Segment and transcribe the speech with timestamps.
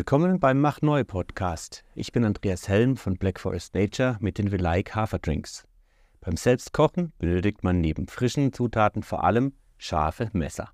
[0.00, 1.84] Willkommen beim Mach Neu Podcast.
[1.94, 5.68] Ich bin Andreas Helm von Black Forest Nature mit den Velike Haferdrinks.
[6.22, 10.70] Beim Selbstkochen benötigt man neben frischen Zutaten vor allem scharfe Messer.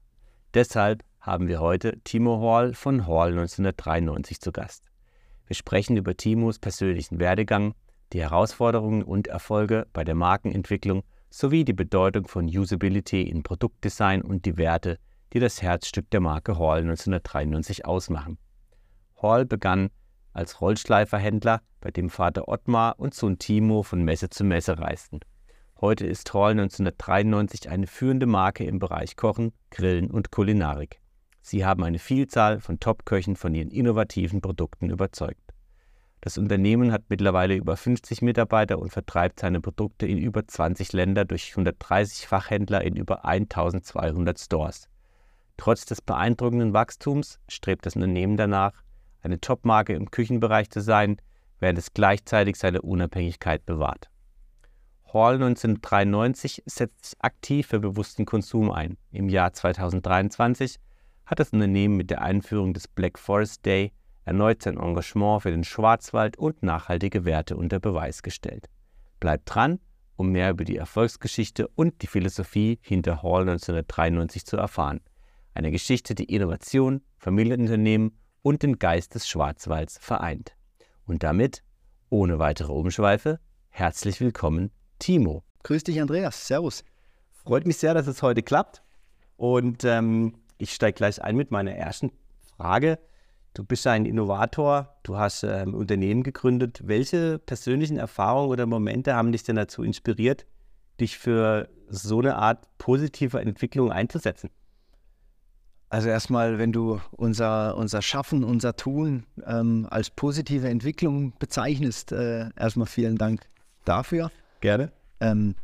[0.55, 4.85] Deshalb haben wir heute Timo Hall von Hall 1993 zu Gast.
[5.49, 7.75] Wir sprechen über Timos persönlichen Werdegang,
[8.13, 14.45] die Herausforderungen und Erfolge bei der Markenentwicklung sowie die Bedeutung von Usability in Produktdesign und
[14.45, 15.01] die Werte,
[15.33, 18.39] die das Herzstück der Marke Hall 1993 ausmachen.
[19.23, 19.91] Hall begann
[20.33, 25.21] als Rollschleiferhändler, bei dem Vater Ottmar und Sohn Timo von Messe zu Messe reisten.
[25.81, 31.01] Heute ist Hall 1993 eine führende Marke im Bereich Kochen, Grillen und Kulinarik.
[31.43, 35.41] Sie haben eine Vielzahl von Top-Köchen von ihren innovativen Produkten überzeugt.
[36.21, 41.25] Das Unternehmen hat mittlerweile über 50 Mitarbeiter und vertreibt seine Produkte in über 20 Länder
[41.25, 44.89] durch 130 Fachhändler in über 1200 Stores.
[45.57, 48.73] Trotz des beeindruckenden Wachstums strebt das Unternehmen danach,
[49.23, 51.17] eine Topmarke im Küchenbereich zu sein,
[51.59, 54.11] während es gleichzeitig seine Unabhängigkeit bewahrt.
[55.13, 58.99] Hall 1993 setzt sich aktiv für bewussten Konsum ein.
[59.13, 60.77] Im Jahr 2023
[61.25, 63.93] hat das Unternehmen mit der Einführung des Black Forest Day
[64.25, 68.69] erneut sein Engagement für den Schwarzwald und nachhaltige Werte unter Beweis gestellt.
[69.21, 69.79] Bleibt dran,
[70.17, 75.01] um mehr über die Erfolgsgeschichte und die Philosophie hinter Hall 1993 zu erfahren.
[75.55, 80.55] Eine Geschichte, die Innovation, Familienunternehmen und den Geist des Schwarzwalds vereint.
[81.05, 81.65] Und damit,
[82.11, 85.43] ohne weitere Umschweife, herzlich willkommen, Timo.
[85.65, 86.47] Grüß dich, Andreas.
[86.47, 86.85] Servus.
[87.33, 88.85] Freut mich sehr, dass es heute klappt.
[89.37, 92.13] Und ähm, ich steige gleich ein mit meiner ersten
[92.57, 93.01] Frage.
[93.53, 96.83] Du bist ein Innovator, du hast ähm, Unternehmen gegründet.
[96.85, 100.47] Welche persönlichen Erfahrungen oder Momente haben dich denn dazu inspiriert,
[101.01, 104.51] dich für so eine Art positive Entwicklung einzusetzen?
[105.89, 112.51] Also erstmal, wenn du unser, unser Schaffen, unser Tun ähm, als positive Entwicklung bezeichnest, äh,
[112.57, 113.49] erstmal vielen Dank
[113.85, 114.31] dafür.
[114.61, 114.91] Gerne.
[115.21, 115.55] Ähm,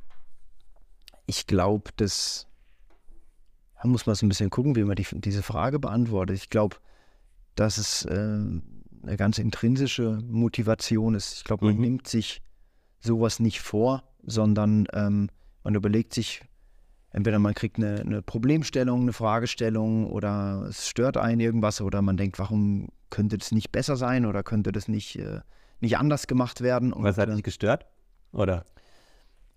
[1.26, 2.46] ich glaube, das
[3.82, 6.36] da muss man so ein bisschen gucken, wie man die, diese Frage beantwortet.
[6.36, 6.76] Ich glaube,
[7.56, 11.38] dass es äh, eine ganz intrinsische Motivation ist.
[11.38, 11.80] Ich glaube, man mhm.
[11.80, 12.42] nimmt sich
[13.00, 15.30] sowas nicht vor, sondern ähm,
[15.64, 16.42] man überlegt sich,
[17.12, 22.16] entweder man kriegt eine, eine, Problemstellung, eine Fragestellung oder es stört einen irgendwas oder man
[22.16, 25.40] denkt, warum könnte das nicht besser sein oder könnte das nicht, äh,
[25.80, 26.92] nicht anders gemacht werden.
[26.92, 27.86] Und, Was hat dich gestört?
[28.32, 28.64] Oder?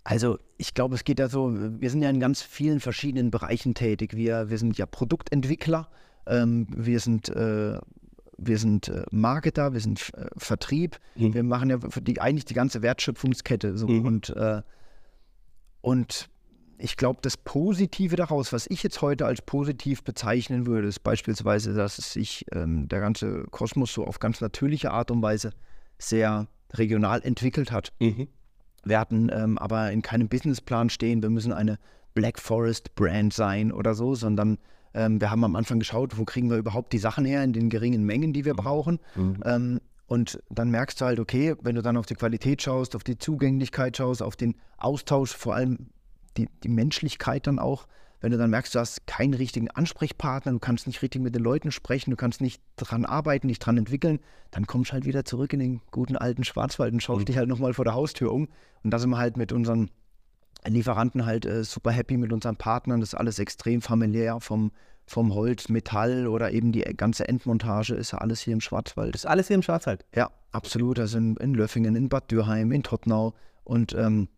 [0.04, 3.74] Also ich glaube, es geht ja so, wir sind ja in ganz vielen verschiedenen Bereichen
[3.74, 4.16] tätig.
[4.16, 5.90] Wir, wir sind ja Produktentwickler,
[6.28, 7.80] ähm, wir sind, äh,
[8.38, 11.34] wir sind äh, Marketer, wir sind äh, Vertrieb, mhm.
[11.34, 13.78] wir machen ja die, eigentlich die ganze Wertschöpfungskette.
[13.78, 13.88] So.
[13.88, 14.06] Mhm.
[14.06, 14.62] Und, äh,
[15.82, 16.30] und
[16.78, 21.74] ich glaube, das Positive daraus, was ich jetzt heute als positiv bezeichnen würde, ist beispielsweise,
[21.74, 25.52] dass sich ähm, der ganze Kosmos so auf ganz natürliche Art und Weise
[25.98, 27.94] sehr regional entwickelt hat.
[28.00, 28.28] Mhm.
[28.84, 31.80] Wir hatten ähm, aber in keinem Businessplan stehen, wir müssen eine
[32.14, 34.58] Black Forest Brand sein oder so, sondern
[34.94, 37.70] ähm, wir haben am Anfang geschaut, wo kriegen wir überhaupt die Sachen her in den
[37.70, 38.58] geringen Mengen, die wir mhm.
[38.58, 39.00] brauchen.
[39.16, 39.44] Mhm.
[39.46, 43.04] Ähm, und dann merkst du halt, okay, wenn du dann auf die Qualität schaust, auf
[43.04, 45.90] die Zugänglichkeit schaust, auf den Austausch, vor allem
[46.38, 47.88] die, die Menschlichkeit dann auch,
[48.22, 51.44] wenn du dann merkst, du hast keinen richtigen Ansprechpartner, du kannst nicht richtig mit den
[51.44, 54.20] Leuten sprechen, du kannst nicht dran arbeiten, nicht dran entwickeln,
[54.52, 57.26] dann kommst du halt wieder zurück in den guten alten Schwarzwald und schaust mhm.
[57.26, 58.48] dich halt nochmal vor der Haustür um.
[58.84, 59.92] Und da sind wir halt mit unseren
[60.66, 63.00] Lieferanten halt äh, super happy mit unseren Partnern.
[63.00, 64.72] Das ist alles extrem familiär vom,
[65.06, 69.14] vom Holz, Metall oder eben die ganze Endmontage ist ja alles hier im Schwarzwald.
[69.14, 70.06] Das ist alles hier im Schwarzwald?
[70.16, 71.00] Ja, absolut.
[71.00, 74.30] Also in, in Löffingen, in Bad Dürheim, in Tottnau und ähm,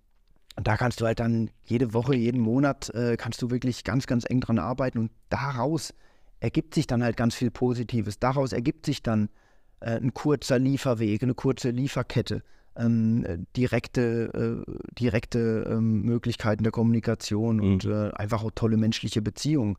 [0.58, 4.08] und da kannst du halt dann jede Woche, jeden Monat, äh, kannst du wirklich ganz,
[4.08, 4.98] ganz eng dran arbeiten.
[4.98, 5.94] Und daraus
[6.40, 8.18] ergibt sich dann halt ganz viel Positives.
[8.18, 9.30] Daraus ergibt sich dann
[9.82, 12.42] äh, ein kurzer Lieferweg, eine kurze Lieferkette,
[12.76, 17.64] ähm, direkte, äh, direkte ähm, Möglichkeiten der Kommunikation mhm.
[17.64, 19.78] und äh, einfach auch tolle menschliche Beziehungen.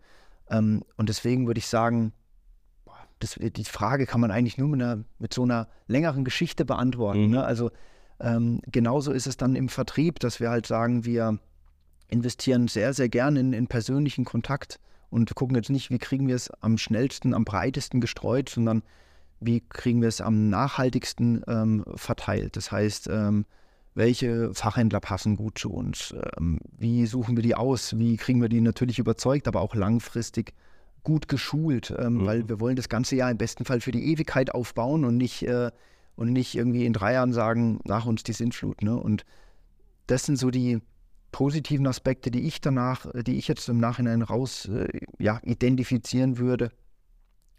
[0.49, 2.13] Ähm, und deswegen würde ich sagen,
[3.19, 7.27] das, die Frage kann man eigentlich nur mit, einer, mit so einer längeren Geschichte beantworten.
[7.27, 7.31] Mhm.
[7.33, 7.45] Ne?
[7.45, 7.73] Also
[8.20, 11.38] ähm, genauso ist es dann im Vertrieb, dass wir halt sagen, wir
[12.09, 14.81] investieren sehr, sehr gerne in, in persönlichen Kontakt
[15.11, 18.82] und gucken jetzt nicht, wie kriegen wir es am schnellsten, am breitesten gestreut, sondern
[19.41, 22.56] wie kriegen wir es am nachhaltigsten ähm, verteilt.
[22.56, 23.44] Das heißt, ähm,
[23.94, 26.14] welche Fachhändler passen gut zu uns?
[26.38, 27.97] Ähm, wie suchen wir die aus?
[27.99, 30.55] Wie kriegen wir die natürlich überzeugt, aber auch langfristig
[31.05, 31.94] gut geschult?
[31.99, 32.26] Ähm, mhm.
[32.26, 35.43] Weil wir wollen das ganze Jahr im besten Fall für die Ewigkeit aufbauen und nicht
[35.43, 35.71] äh,
[36.19, 38.82] und nicht irgendwie in drei Jahren sagen, nach uns die Sintflut.
[38.82, 38.97] Ne?
[38.97, 39.25] Und
[40.09, 40.81] das sind so die
[41.31, 44.88] positiven Aspekte, die ich danach, die ich jetzt im Nachhinein raus äh,
[45.20, 46.73] ja, identifizieren würde,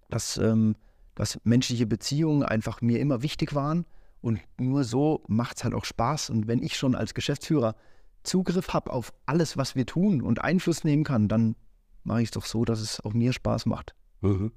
[0.09, 0.75] dass, ähm,
[1.15, 3.85] dass menschliche Beziehungen einfach mir immer wichtig waren.
[4.19, 6.29] Und nur so macht es halt auch Spaß.
[6.29, 7.75] Und wenn ich schon als Geschäftsführer
[8.23, 11.55] Zugriff habe auf alles, was wir tun und Einfluss nehmen kann, dann
[12.03, 13.95] mache ich es doch so, dass es auch mir Spaß macht.
[14.19, 14.51] Mhm.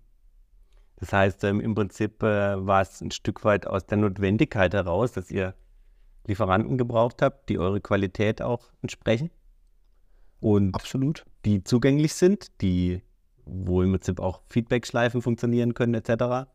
[1.02, 5.10] Das heißt, ähm, im Prinzip äh, war es ein Stück weit aus der Notwendigkeit heraus,
[5.10, 5.52] dass ihr
[6.28, 9.32] Lieferanten gebraucht habt, die eure Qualität auch entsprechen.
[10.38, 11.24] Und Absolut.
[11.44, 13.02] die zugänglich sind, die,
[13.44, 16.48] wo im Prinzip auch Feedback-Schleifen funktionieren können, etc.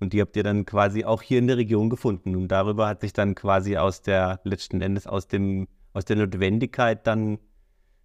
[0.00, 2.34] Und die habt ihr dann quasi auch hier in der Region gefunden.
[2.34, 7.06] Und darüber hat sich dann quasi aus der, letzten Endes aus dem, aus der Notwendigkeit
[7.06, 7.38] dann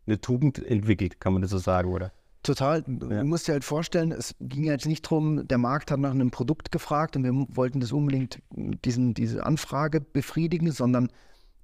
[0.05, 2.11] eine Tugend entwickelt, kann man das so sagen, oder?
[2.49, 2.83] Total.
[2.87, 3.21] Ja.
[3.21, 6.31] Du musst dir halt vorstellen, es ging jetzt nicht darum, der Markt hat nach einem
[6.31, 11.11] Produkt gefragt und wir wollten das unbedingt, diesen, diese Anfrage befriedigen, sondern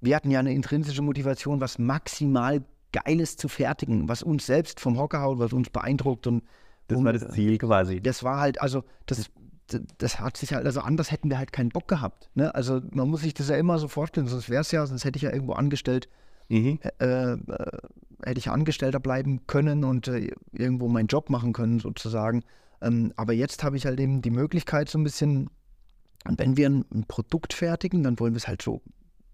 [0.00, 2.62] wir hatten ja eine intrinsische Motivation, was maximal
[2.92, 6.28] Geiles zu fertigen, was uns selbst vom Hocker haut, was uns beeindruckt.
[6.28, 6.44] Und,
[6.86, 8.00] das war das Ziel quasi.
[8.00, 9.28] Das war halt, also das,
[9.98, 12.30] das hat sich halt, also anders hätten wir halt keinen Bock gehabt.
[12.34, 12.54] Ne?
[12.54, 15.16] Also man muss sich das ja immer so vorstellen, sonst wäre es ja, sonst hätte
[15.16, 16.08] ich ja irgendwo angestellt,
[16.48, 16.78] mhm.
[16.98, 17.38] äh, äh,
[18.22, 22.42] hätte ich Angestellter bleiben können und äh, irgendwo meinen Job machen können, sozusagen.
[22.80, 25.50] Ähm, aber jetzt habe ich halt eben die Möglichkeit, so ein bisschen,
[26.24, 28.82] wenn wir ein, ein Produkt fertigen, dann wollen wir es halt so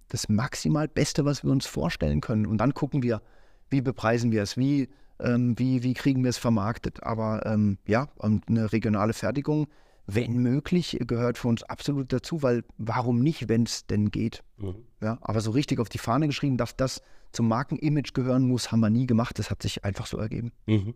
[0.09, 2.47] das maximal Beste, was wir uns vorstellen können.
[2.47, 3.23] Und dann gucken wir,
[3.71, 4.89] wie bepreisen wir es, wie,
[5.21, 7.03] ähm, wie, wie kriegen wir es vermarktet.
[7.03, 9.69] Aber ähm, ja, und eine regionale Fertigung,
[10.07, 14.43] wenn möglich, gehört für uns absolut dazu, weil warum nicht, wenn es denn geht.
[14.59, 14.75] Mhm.
[15.01, 17.03] Ja, aber so richtig auf die Fahne geschrieben, dass das
[17.33, 19.39] zum Markenimage gehören muss, haben wir nie gemacht.
[19.39, 20.53] Das hat sich einfach so ergeben.
[20.67, 20.95] Mhm.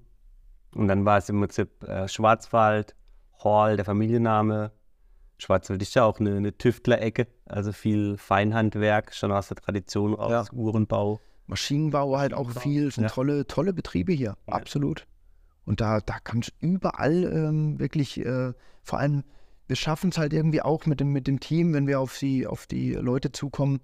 [0.74, 2.94] Und dann war es im Prinzip äh, Schwarzwald,
[3.42, 4.72] Hall, der Familienname.
[5.38, 10.30] Schwarzwald ist ja auch eine, eine Tüftler-Ecke, also viel Feinhandwerk, schon aus der Tradition, aus
[10.30, 10.52] ja.
[10.52, 11.20] Uhrenbau.
[11.46, 13.10] Maschinenbau halt auch viel, sind ja.
[13.10, 14.52] tolle, tolle Betriebe hier, ja.
[14.52, 15.06] absolut.
[15.64, 18.52] Und da, da kannst du überall ähm, wirklich, äh,
[18.86, 19.24] vor allem,
[19.66, 22.46] wir schaffen es halt irgendwie auch mit dem, mit dem Team, wenn wir auf, sie,
[22.46, 23.80] auf die Leute zukommen,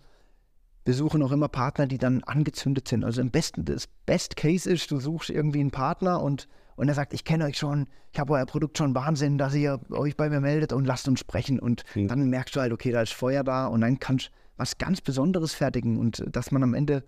[0.84, 3.04] wir suchen auch immer Partner, die dann angezündet sind.
[3.04, 6.94] Also im besten, das Best Case ist, du suchst irgendwie einen Partner und, und er
[6.94, 10.28] sagt, ich kenne euch schon, ich habe euer Produkt schon Wahnsinn, dass ihr euch bei
[10.28, 11.58] mir meldet und lasst uns sprechen.
[11.58, 12.08] Und mhm.
[12.08, 15.00] dann merkst du halt, okay, da ist Feuer da und dann kannst du was ganz
[15.00, 17.04] Besonderes fertigen und dass man am Ende,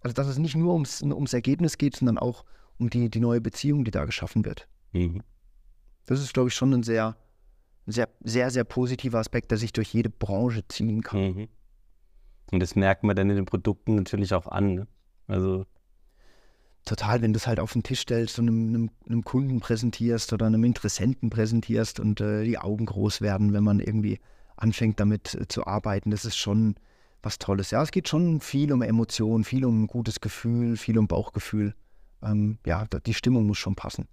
[0.00, 2.44] also dass es nicht nur ums, ums Ergebnis geht, sondern auch
[2.78, 4.68] um die, die neue Beziehung, die da geschaffen wird.
[4.92, 5.22] Mhm.
[6.06, 7.16] Das ist, glaube ich, schon ein sehr,
[7.88, 11.20] sehr, sehr, sehr positiver Aspekt, der sich durch jede Branche ziehen kann.
[11.20, 11.48] Mhm.
[12.52, 14.74] Und das merkt man dann in den Produkten natürlich auch an.
[14.74, 14.86] Ne?
[15.26, 15.66] Also
[16.84, 20.32] total, wenn du es halt auf den Tisch stellst und einem, einem, einem Kunden präsentierst
[20.32, 24.20] oder einem Interessenten präsentierst und äh, die Augen groß werden, wenn man irgendwie
[24.56, 26.76] anfängt damit äh, zu arbeiten, das ist schon
[27.22, 27.70] was Tolles.
[27.70, 31.74] Ja, es geht schon viel um Emotionen, viel um ein gutes Gefühl, viel um Bauchgefühl.
[32.22, 34.08] Ähm, ja, die Stimmung muss schon passen.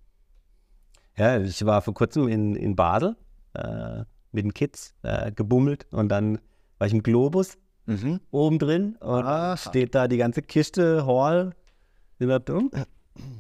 [1.18, 3.16] Ja, ich war vor kurzem in, in Basel
[3.56, 6.40] äh, mit den Kids äh, gebummelt und dann
[6.78, 8.20] war ich im Globus mhm.
[8.32, 9.58] oben drin und Aha.
[9.58, 11.54] steht da die ganze Kiste, Hall,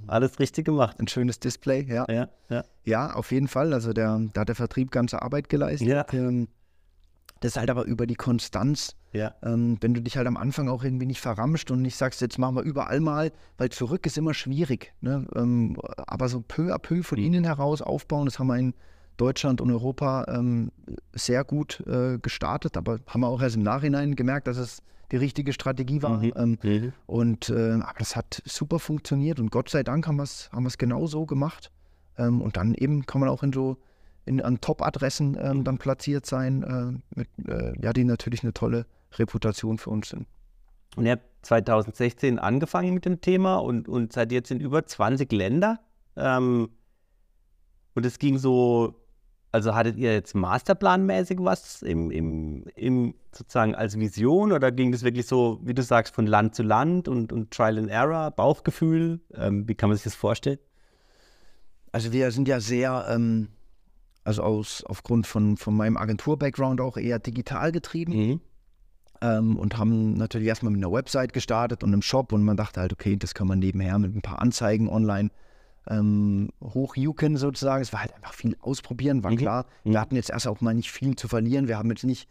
[0.07, 0.99] alles richtig gemacht.
[0.99, 2.05] Ein schönes Display, ja.
[2.09, 2.63] Ja, ja.
[2.83, 3.73] ja auf jeden Fall.
[3.73, 5.87] Also der, da hat der Vertrieb ganze Arbeit geleistet.
[5.87, 6.05] Ja.
[6.13, 6.47] Ähm,
[7.41, 8.95] das ist halt aber über die Konstanz.
[9.11, 9.35] Ja.
[9.43, 12.37] Ähm, wenn du dich halt am Anfang auch irgendwie nicht verramscht und nicht sagst, jetzt
[12.37, 14.93] machen wir überall mal, weil zurück ist immer schwierig.
[15.01, 15.25] Ne?
[15.35, 17.25] Ähm, aber so peu à peu von mhm.
[17.25, 18.73] innen heraus aufbauen, das haben wir in
[19.17, 20.71] Deutschland und Europa ähm,
[21.13, 24.81] sehr gut äh, gestartet, aber haben wir auch erst im Nachhinein gemerkt, dass es
[25.11, 26.21] die richtige Strategie war.
[26.21, 26.33] Mhm.
[26.35, 26.93] Ähm, mhm.
[27.05, 30.67] Und äh, aber das hat super funktioniert und Gott sei Dank haben wir es haben
[30.77, 31.71] genau so gemacht.
[32.17, 33.77] Ähm, und dann eben kann man auch in so
[34.25, 38.85] in, an Top-Adressen ähm, dann platziert sein, äh, mit, äh, ja, die natürlich eine tolle
[39.13, 40.27] Reputation für uns sind.
[40.95, 45.31] Und ihr habt 2016 angefangen mit dem Thema und, und seid jetzt in über 20
[45.31, 45.79] Länder.
[46.15, 46.69] Ähm,
[47.93, 48.95] und es ging so
[49.55, 55.03] also hattet ihr jetzt masterplanmäßig was im, im, im sozusagen als Vision oder ging das
[55.03, 59.21] wirklich so, wie du sagst, von Land zu Land und, und Trial and Error, Bauchgefühl?
[59.33, 60.59] Ähm, wie kann man sich das vorstellen?
[61.93, 63.47] Also wir sind ja sehr, ähm,
[64.25, 68.11] also aus, aufgrund von, von meinem Agentur-Background auch eher digital getrieben.
[68.11, 68.41] Mhm.
[69.21, 72.81] Ähm, und haben natürlich erstmal mit einer Website gestartet und einem Shop und man dachte
[72.81, 75.29] halt, okay, das kann man nebenher mit ein paar Anzeigen online
[75.89, 77.81] ähm, hochjucken sozusagen.
[77.81, 79.37] Es war halt einfach viel ausprobieren, war mhm.
[79.37, 79.65] klar.
[79.83, 79.97] Wir mhm.
[79.97, 81.67] hatten jetzt erst auch mal nicht viel zu verlieren.
[81.67, 82.27] Wir haben jetzt nicht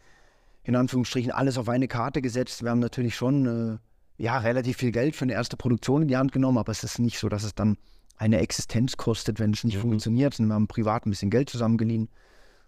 [0.63, 2.63] in Anführungsstrichen alles auf eine Karte gesetzt.
[2.63, 3.79] Wir haben natürlich schon
[4.17, 6.83] äh, ja, relativ viel Geld für eine erste Produktion in die Hand genommen, aber es
[6.83, 7.77] ist nicht so, dass es dann
[8.17, 9.81] eine Existenz kostet, wenn es nicht mhm.
[9.81, 10.39] funktioniert.
[10.39, 12.09] Wir haben privat ein bisschen Geld zusammengeliehen.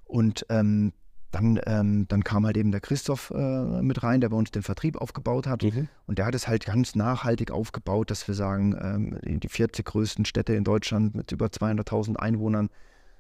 [0.06, 0.94] Und ähm,
[1.38, 4.64] dann, ähm, dann kam halt eben der Christoph äh, mit rein, der bei uns den
[4.64, 5.64] Vertrieb aufgebaut hat.
[5.64, 5.88] Mhm.
[6.08, 10.26] Und der hat es halt ganz nachhaltig aufgebaut, dass wir sagen, ähm, die 40 größten
[10.26, 12.70] Städte in Deutschland mit über 200.000 Einwohnern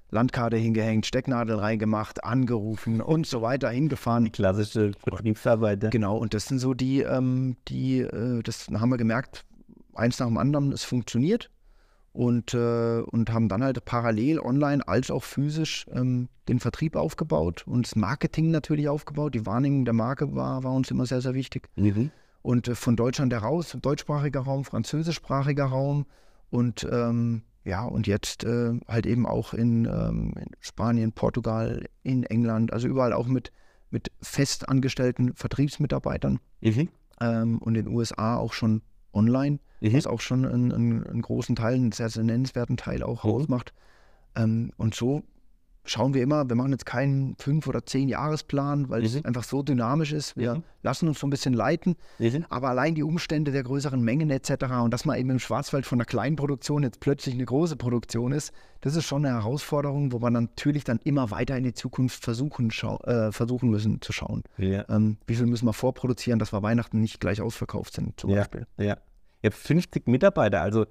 [0.10, 4.24] Landkarte hingehängt, Stecknadel reingemacht, angerufen und so weiter, hingefahren.
[4.24, 5.92] Die klassische Vertriebsarbeit.
[5.92, 9.46] Genau, und das sind so die, ähm, die, äh, das haben wir gemerkt,
[9.94, 11.50] eins nach dem anderen, es funktioniert.
[12.18, 17.64] Und, äh, und haben dann halt parallel online als auch physisch ähm, den Vertrieb aufgebaut
[17.68, 19.36] und das Marketing natürlich aufgebaut.
[19.36, 21.70] Die Wahrnehmung der Marke war, war uns immer sehr, sehr wichtig.
[21.76, 22.10] Mhm.
[22.42, 26.08] Und äh, von Deutschland heraus, deutschsprachiger Raum, französischsprachiger Raum
[26.50, 32.24] und ähm, ja, und jetzt äh, halt eben auch in, ähm, in Spanien, Portugal, in
[32.24, 33.52] England, also überall auch mit,
[33.92, 36.90] mit festangestellten Vertriebsmitarbeitern Mhm.
[37.22, 38.82] ähm, und in den USA auch schon
[39.18, 39.94] online, Mhm.
[39.94, 43.30] was auch schon einen, einen, einen großen Teil, einen sehr, sehr nennenswerten Teil auch Mhm.
[43.32, 43.74] ausmacht.
[44.36, 45.24] Ähm, und so
[45.90, 49.06] schauen wir immer, wir machen jetzt keinen fünf- oder zehn Jahresplan, weil Mhm.
[49.06, 50.36] es einfach so dynamisch ist.
[50.36, 50.64] Wir Mhm.
[50.84, 52.46] lassen uns so ein bisschen leiten, Mhm.
[52.50, 54.82] aber allein die Umstände der größeren Mengen etc.
[54.84, 58.34] und dass man eben im Schwarzwald von einer kleinen Produktion jetzt plötzlich eine große Produktion
[58.34, 62.22] ist, das ist schon eine Herausforderung, wo wir natürlich dann immer weiter in die Zukunft
[62.22, 62.70] versuchen,
[63.06, 64.44] äh, versuchen müssen zu schauen.
[64.58, 64.84] Ja.
[64.90, 68.40] Ähm, wie viel müssen wir vorproduzieren, dass wir Weihnachten nicht gleich ausverkauft sind, zum Ja.
[68.40, 68.68] Beispiel.
[68.78, 68.98] Ja.
[69.41, 70.86] Ihr habt 50 Mitarbeiter, also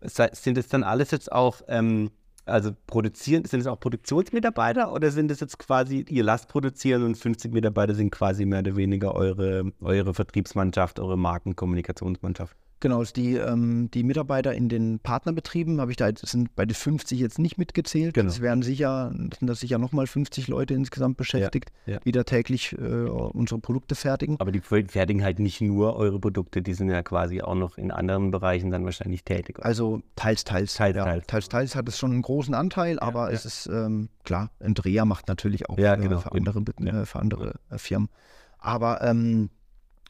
[0.00, 2.10] sind es dann alles jetzt auch, ähm,
[2.44, 7.16] also produzieren, sind es auch Produktionsmitarbeiter oder sind es jetzt quasi, ihr lasst produzieren und
[7.16, 12.56] 50 Mitarbeiter sind quasi mehr oder weniger eure, eure Vertriebsmannschaft, eure Markenkommunikationsmannschaft?
[12.80, 16.66] Genau, also die, ähm, die Mitarbeiter in den Partnerbetrieben habe ich da, das sind bei
[16.66, 18.14] den 50 jetzt nicht mitgezählt.
[18.14, 18.28] Genau.
[18.28, 22.00] Es werden sicher, sind das sicher nochmal 50 Leute insgesamt beschäftigt, ja.
[22.00, 24.36] die da täglich äh, unsere Produkte fertigen.
[24.40, 27.90] Aber die fertigen halt nicht nur eure Produkte, die sind ja quasi auch noch in
[27.90, 29.58] anderen Bereichen dann wahrscheinlich tätig.
[29.62, 30.74] Also teils, teils.
[30.74, 31.04] Teils, ja.
[31.04, 31.26] teils.
[31.26, 35.28] teils, teils hat es schon einen großen Anteil, aber es ist ähm, klar, Andrea macht
[35.28, 36.20] natürlich auch Ja, äh, genau.
[36.20, 37.02] für andere, Ja.
[37.02, 38.08] äh, für andere Firmen.
[38.58, 39.48] Aber ähm,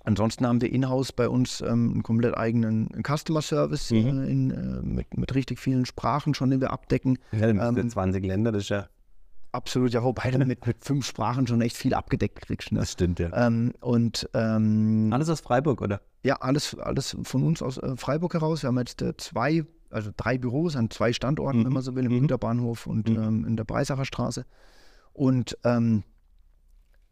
[0.07, 3.97] ansonsten haben wir in-house bei uns ähm, einen komplett eigenen Customer Service Mhm.
[4.07, 7.19] äh, in, äh, mit, mit richtig vielen Sprachen schon, den wir abdecken.
[7.33, 8.89] ja, dann sind ähm, ja 20 Länder, das ist ja,
[9.53, 12.73] Absolut, ja, wobei du mit, mit fünf Sprachen schon echt viel abgedeckt kriegst.
[12.73, 12.81] Ne?
[12.81, 13.31] das stimmt ja.
[13.47, 16.03] Ähm, und ähm, Alles aus Freiburg, oder?
[16.23, 18.63] ja, alles, alles von uns aus äh, Freiburg heraus.
[18.63, 21.65] Wir haben jetzt äh, zwei, also drei Büros an zwei Standorten, Mhm.
[21.67, 22.21] wenn man so will, im Mhm.
[22.23, 23.17] Güterbahnhof und Mhm.
[23.23, 24.45] ähm, in der Breisacher Straße.
[25.15, 26.03] Und ähm,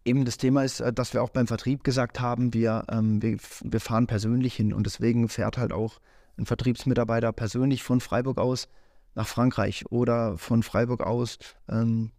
[0.04, 3.38] eben das Thema ist, äh, dass wir auch beim Vertrieb gesagt haben, wir, ähm, wir,
[3.62, 5.98] wir fahren persönlich hin und deswegen fährt halt auch
[6.36, 8.68] ein Vertriebsmitarbeiter persönlich von Freiburg aus
[9.14, 12.10] nach Frankreich oder von Freiburg aus ähm,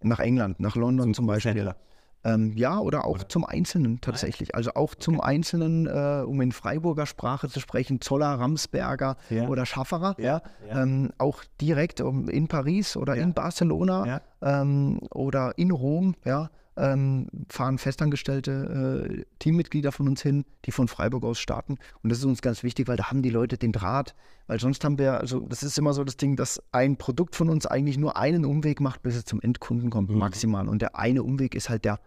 [0.00, 1.52] nach England, nach London zum, Beispiel.
[1.52, 1.76] Großhändler.
[2.24, 3.28] Ähm, ja, oder auch Oder?
[3.28, 4.54] zum Einzelnen tatsächlich.
[4.54, 9.46] Also auch zum Einzelnen, äh, um in Freiburger Sprache zu sprechen, Zoller, Ramsberger Ja.
[9.48, 10.14] oder Schafferer.
[10.18, 10.82] Ja, ja.
[10.82, 17.28] Ähm, auch direkt um, in Paris oder in Barcelona ähm, oder in Rom, ja, ähm,
[17.48, 21.78] fahren festangestellte äh, Teammitglieder von uns hin, die von Freiburg aus starten.
[22.02, 24.14] Und das ist uns ganz wichtig, weil da haben die Leute den Draht.
[24.46, 27.48] Weil sonst haben wir, also das ist immer so das Ding, dass ein Produkt von
[27.48, 30.18] uns eigentlich nur einen Umweg macht, bis es zum Endkunden kommt, Mhm.
[30.18, 30.68] maximal.
[30.68, 32.00] Und der eine Umweg ist halt der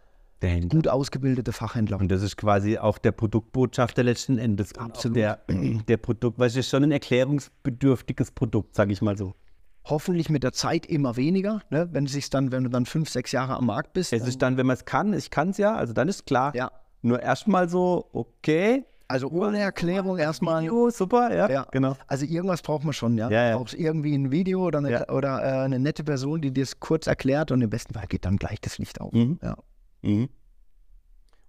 [0.70, 2.00] gut ausgebildete Fachhändler.
[2.00, 4.78] Und das ist quasi auch der Produktbotschafter letzten Endes.
[4.78, 5.18] Auch Absolut.
[5.18, 9.34] Der, der Produkt, weil es ist schon ein erklärungsbedürftiges Produkt, sage ich mal so.
[9.90, 11.88] Hoffentlich mit der Zeit immer weniger, ne?
[11.92, 14.14] wenn sich dann, wenn du dann fünf, sechs Jahre am Markt bist.
[14.14, 16.54] Es ist dann, wenn man es kann, ich kann es ja, also dann ist klar.
[16.56, 20.64] ja, Nur erstmal so, okay, also ohne Erklärung erstmal.
[20.64, 21.68] Video, super, ja, Ja.
[21.72, 21.96] genau.
[22.08, 23.30] Also irgendwas braucht man schon, ja.
[23.30, 23.52] Ja, ja.
[23.54, 26.80] Du brauchst irgendwie ein Video oder eine, oder, äh, eine nette Person, die dir es
[26.82, 29.14] kurz erklärt und im besten Fall geht dann gleich das Licht auf.
[29.14, 29.40] Mhm.
[29.42, 29.56] Ja.
[30.02, 30.28] Mhm.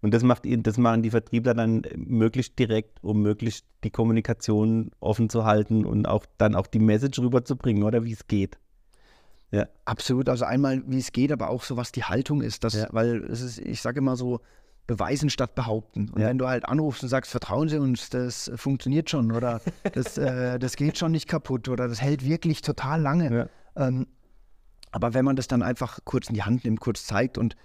[0.01, 4.91] Und das macht das machen die Vertriebler dann äh, möglichst direkt, um möglichst die Kommunikation
[5.01, 8.59] offen zu halten und auch dann auch die Message rüberzubringen, oder wie es geht.
[9.85, 12.65] Absolut, also einmal, wie es geht, aber auch so, was die Haltung ist.
[12.65, 12.89] Das, Ja.
[12.91, 14.41] Weil es ist, ich sage immer so,
[14.87, 16.11] beweisen statt behaupten.
[16.11, 16.29] Und Ja.
[16.29, 19.61] wenn du halt anrufst und sagst, vertrauen Sie uns, das funktioniert schon oder
[19.95, 23.49] das, äh, das geht schon nicht kaputt oder das hält wirklich total lange.
[23.77, 24.07] Ähm,
[24.91, 27.57] aber wenn man das dann einfach kurz in die Hand nimmt, kurz zeigt und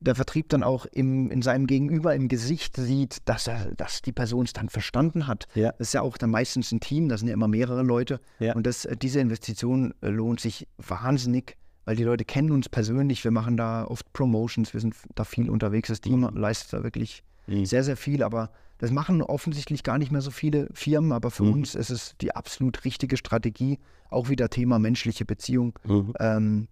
[0.00, 4.12] der Vertrieb dann auch im, in seinem Gegenüber im Gesicht sieht, dass, er, dass die
[4.12, 5.46] Person es dann verstanden hat.
[5.54, 5.72] Ja.
[5.78, 8.20] Das ist ja auch dann meistens ein Team, da sind ja immer mehrere Leute.
[8.38, 8.54] Ja.
[8.54, 13.24] Und das, diese Investition äh, lohnt sich wahnsinnig, weil die Leute kennen uns persönlich.
[13.24, 15.88] Wir machen da oft Promotions, wir sind da viel unterwegs.
[15.88, 17.64] Das Team leistet da wirklich Mhm.
[17.64, 18.24] sehr, sehr viel.
[18.24, 21.12] Aber das machen offensichtlich gar nicht mehr so viele Firmen.
[21.12, 21.52] Aber für Mhm.
[21.52, 23.78] uns ist es die absolut richtige Strategie.
[24.10, 25.78] Auch wieder Thema menschliche Beziehung.
[25.84, 26.12] Mhm.
[26.18, 26.68] Ähm,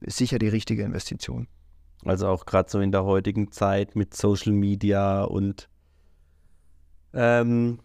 [0.00, 1.46] ist sicher die richtige Investition.
[2.08, 5.68] Also auch gerade so in der heutigen Zeit mit Social Media und
[7.12, 7.78] ähm,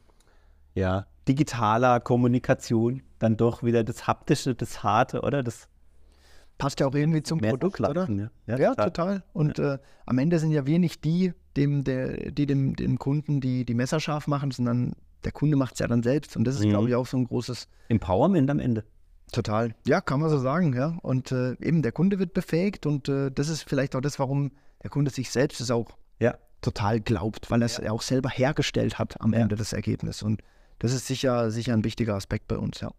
[0.76, 5.44] ja, digitaler Kommunikation dann doch wieder das Haptische, das Harte, oder?
[5.44, 5.68] Das
[6.58, 8.06] Passt ja auch irgendwie zum Produkt, oder?
[8.06, 9.24] Verlassen, Ja, Ja, total.
[9.34, 13.42] Und Äh, am Ende sind ja wir nicht die, dem, der, die dem, dem Kunden
[13.42, 16.38] die, die Messer scharf machen, sondern der Kunde macht es ja dann selbst.
[16.38, 16.70] Und das ist, Mhm.
[16.70, 18.84] glaube ich, auch so ein großes, Empowerment am Ende.
[19.32, 19.74] Total.
[19.88, 20.98] Ja, kann man so sagen, ja.
[21.02, 24.52] Und äh, eben der Kunde wird befähigt und äh, das ist vielleicht auch das, warum
[24.84, 25.88] der Kunde sich selbst es auch
[26.20, 26.36] Ja.
[26.62, 29.40] total glaubt, weil er es auch selber hergestellt hat am Ja.
[29.40, 30.24] Ende des Ergebnisses.
[30.24, 30.42] Und
[30.80, 32.92] das ist sicher, sicher ein wichtiger Aspekt bei uns, ja.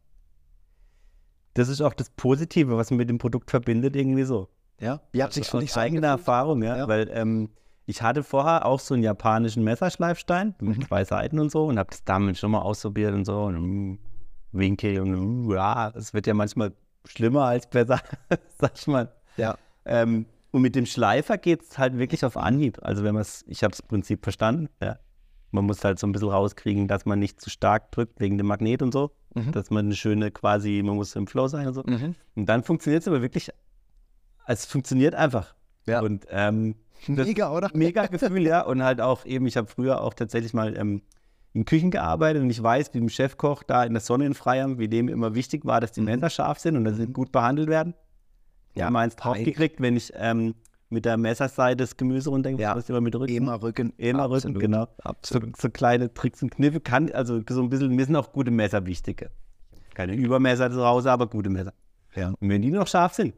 [1.54, 4.48] Das ist auch das Positive, was man mit dem Produkt verbindet, irgendwie so.
[4.80, 6.08] Ja, wie hat sich so eigener?
[6.08, 6.76] Erfahrung, ja.
[6.78, 6.88] Ja.
[6.88, 7.50] Weil ähm,
[7.84, 10.68] ich hatte vorher auch so einen japanischen Messerschleifstein Mhm.
[10.68, 13.42] mit zwei Seiten und so und habe das damit schon mal ausprobiert und so.
[13.44, 13.60] Und
[13.92, 13.98] mm,
[14.52, 16.72] Winkel und ja, es wird ja manchmal
[17.06, 18.00] schlimmer als besser,
[18.58, 19.12] sag ich mal.
[19.36, 19.56] Ja.
[19.84, 22.78] Ähm, und mit dem Schleifer geht es halt wirklich auf Anhieb.
[22.82, 24.98] Also wenn man es, ich habe das Prinzip verstanden, ja.
[25.54, 28.46] Man muss halt so ein bisschen rauskriegen, dass man nicht zu stark drückt wegen dem
[28.46, 29.10] Magnet und so.
[29.34, 29.52] Mhm.
[29.52, 31.82] Dass man eine schöne quasi, man muss im Flow sein und so.
[31.84, 32.14] Mhm.
[32.36, 33.50] Und dann funktioniert es aber wirklich,
[34.46, 35.54] es funktioniert einfach.
[35.86, 36.00] Ja.
[36.00, 37.70] Und ähm, das Mega, oder?
[37.74, 38.62] mega Gefühl, ja.
[38.62, 41.02] Und halt auch eben, ich habe früher auch tatsächlich mal ähm,
[41.54, 44.78] in Küchen gearbeitet und ich weiß, wie dem Chefkoch da in der Sonne in Freiham,
[44.78, 47.68] wie dem immer wichtig war, dass die Messer scharf sind und dass sie gut behandelt
[47.68, 47.94] werden.
[48.74, 50.54] Ja, mal eins draufgekriegt, wenn ich ähm,
[50.88, 52.74] mit der Messerseite das Gemüse runtergehe, Ja.
[52.74, 53.34] muss ich immer mit Rücken.
[53.34, 53.92] Immer Rücken.
[53.98, 54.60] Immer Rücken, Absolut.
[54.60, 54.84] genau.
[54.86, 55.56] So, Absolut.
[55.58, 58.86] so kleine Tricks und Kniffe kann, also so ein bisschen, mir sind auch gute Messer
[58.86, 59.28] wichtig.
[59.94, 61.74] Keine Übermesser zu Hause, aber gute Messer.
[62.14, 63.34] Ja, Und wenn die noch scharf sind,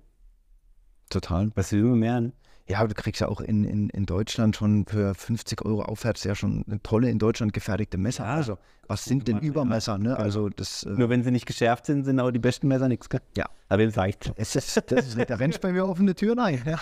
[1.11, 1.51] total.
[1.55, 2.21] was will man mehr?
[2.21, 2.33] Ne?
[2.67, 6.25] Ja, aber du kriegst ja auch in, in, in Deutschland schon für 50 Euro aufwärts
[6.25, 8.25] ja schon eine tolle in Deutschland gefertigte Messer.
[8.25, 8.35] Ja.
[8.37, 8.57] Also,
[8.89, 9.39] was sind denn.
[9.41, 9.99] Übermesser?
[9.99, 10.17] Ne?
[10.17, 13.11] Also, das, äh, Nur wenn sie nicht geschärft sind, sind auch die besten Messer nichts.
[13.11, 13.21] Gell?
[13.37, 13.47] Ja.
[13.69, 14.17] Aber wem sag ich?
[14.37, 16.63] es ist, das ist, da rennst du bei mir offene Türen ein.
[16.65, 16.81] Ja.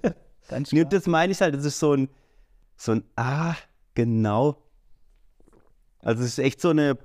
[0.48, 0.84] Ganz klar.
[0.84, 2.08] das meine ich halt, das ist so ein,
[2.76, 3.54] so ein, ah,
[3.94, 4.62] genau.
[6.00, 6.96] Also es ist echt so eine,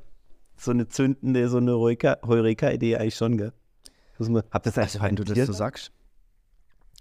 [0.58, 3.54] so eine zündende, so eine Heureka- Heureka-Idee eigentlich schon, gell?
[4.18, 5.92] Muss man, habt ihr das Also, wenn du das so sagst.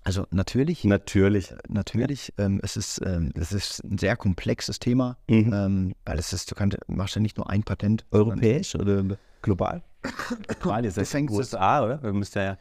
[0.04, 1.52] Also, natürlich, Natürlich.
[1.68, 5.52] natürlich, ähm, es ist, ähm, das ist ein sehr komplexes Thema, Mhm.
[5.52, 8.06] ähm, weil es ist, du kannst, machst ja nicht nur ein Patent.
[8.10, 9.04] Europäisch oder
[9.42, 9.82] global?
[10.60, 12.02] Global ist das es- USA, oder?
[12.02, 12.56] Wir müssen ja,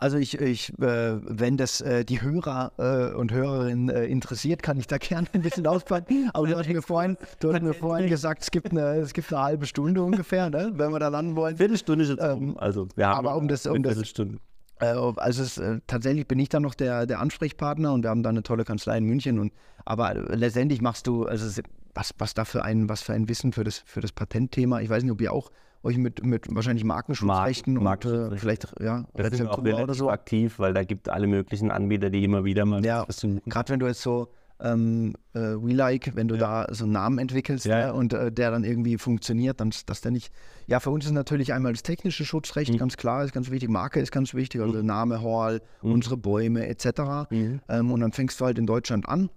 [0.00, 4.78] Also ich, ich äh, wenn das äh, die Hörer äh, und Hörerinnen äh, interessiert, kann
[4.78, 6.30] ich da gerne ein bisschen auspacken.
[6.34, 9.32] Aber du hast mir vorhin, du hast mir vorhin gesagt, es gibt eine, es gibt
[9.32, 11.56] eine halbe Stunde ungefähr, ne, wenn wir da landen wollen.
[11.56, 12.58] Viertelstunde ist jetzt Ähm, rum.
[12.58, 14.36] Also wir haben aber um das- um das- Viertelstunde.
[14.36, 14.38] Äh,
[14.80, 18.30] also es, äh, tatsächlich bin ich dann noch der, der Ansprechpartner und wir haben da
[18.30, 19.38] eine tolle Kanzlei in München.
[19.38, 19.52] Und,
[19.84, 21.62] aber äh, letztendlich machst du, also
[21.94, 24.80] was, was da für ein, was für ein Wissen für das, für das Patentthema.
[24.80, 25.50] Ich weiß nicht, ob ihr auch
[25.82, 28.38] euch mit, mit wahrscheinlich Markenschutzrechten und äh, Markenschutzrechte.
[28.38, 30.10] vielleicht ja, Da sind wir auch oder so.
[30.10, 33.06] aktiv, weil da gibt alle möglichen Anbieter, die immer wieder mal Ja.
[33.46, 34.28] Gerade wenn du jetzt so
[34.60, 37.90] ähm, äh, We Like, wenn du da so einen Namen entwickelst Ja, ne, ja.
[37.92, 40.32] und äh, der dann irgendwie funktioniert, dann dass der nicht.
[40.66, 42.78] Ja, für uns ist natürlich einmal das technische Schutzrecht Mhm.
[42.78, 43.68] ganz klar, ist ganz wichtig.
[43.70, 47.30] Marke ist ganz wichtig, also Name, Hall, unsere Bäume etc.
[47.30, 47.60] Mhm.
[47.68, 49.30] Ähm, und dann fängst du halt in Deutschland an.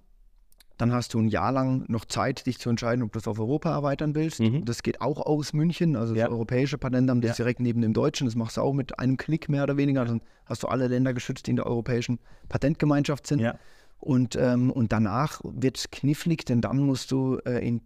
[0.78, 3.38] Dann hast du ein Jahr lang noch Zeit, dich zu entscheiden, ob du es auf
[3.40, 4.40] Europa erweitern willst.
[4.40, 4.66] Mhm.
[4.66, 6.24] Das geht auch aus München, also Ja.
[6.24, 8.26] das europäische Patentamt ist direkt neben dem deutschen.
[8.26, 10.04] Das machst du auch mit einem Klick mehr oder weniger.
[10.06, 12.18] Dann hast du alle Länder geschützt, die in der europäischen
[12.50, 13.40] Patentgemeinschaft sind.
[13.40, 13.56] Ja.
[14.02, 17.82] Und, ähm, und danach wird es knifflig, denn dann musst du äh, in,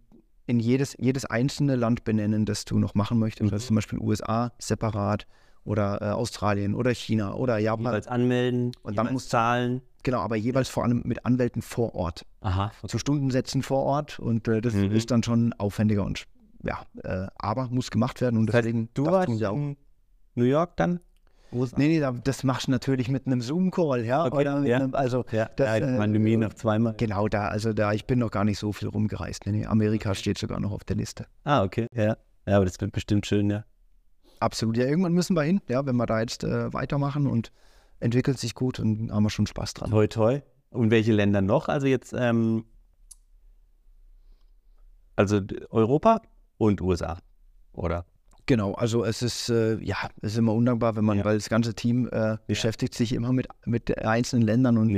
[0.46, 3.50] in jedes, jedes einzelne Land benennen, das du noch machen möchtest.
[3.50, 3.54] Mhm.
[3.54, 5.26] Also zum Beispiel USA separat
[5.64, 7.84] oder äh, Australien oder China oder Japan.
[7.86, 9.82] Jeweils anmelden Und dann musst- zahlen.
[10.04, 12.24] Genau, aber jeweils vor allem mit Anwälten vor Ort.
[12.40, 12.70] Aha.
[12.86, 14.18] Zu Stundensätzen vor Ort.
[14.20, 14.92] Und äh, das Mhm.
[14.92, 16.26] ist dann schon aufwendiger und
[16.62, 18.38] ja, äh, aber muss gemacht werden.
[18.38, 19.54] Und Das heißt, deswegen du warst auch.
[19.56, 19.76] in
[20.36, 21.00] New York dann?
[21.52, 24.24] Nee, nee, da- das machst du natürlich mit einem Zoom-Call, ja.
[24.26, 24.76] Okay, Oder mit ja.
[24.78, 26.94] einem, also Ja, das, ja, äh, Pandemie noch zweimal.
[26.96, 29.46] Genau da, also da, ich bin noch gar nicht so viel rumgereist.
[29.46, 31.26] Nee, nee, Amerika steht sogar noch auf der Liste.
[31.44, 31.86] Ah, okay.
[31.94, 32.16] Ja.
[32.46, 33.64] ja, aber das wird bestimmt schön, ja.
[34.40, 34.76] Absolut.
[34.76, 37.52] Ja, irgendwann müssen wir hin, ja, wenn wir da jetzt äh, weitermachen und
[38.00, 39.90] entwickelt sich gut und haben wir schon Spaß dran.
[39.90, 40.40] Toi, toi.
[40.70, 41.68] Und welche Länder noch?
[41.68, 42.64] Also jetzt, ähm,
[45.14, 46.20] also Europa
[46.58, 47.18] und USA,
[47.72, 48.04] oder?
[48.46, 51.24] Genau, also es ist, äh, ja, es ist immer undankbar, wenn man, Ja.
[51.24, 54.90] weil das ganze Team äh, beschäftigt sich immer mit, mit einzelnen Ländern und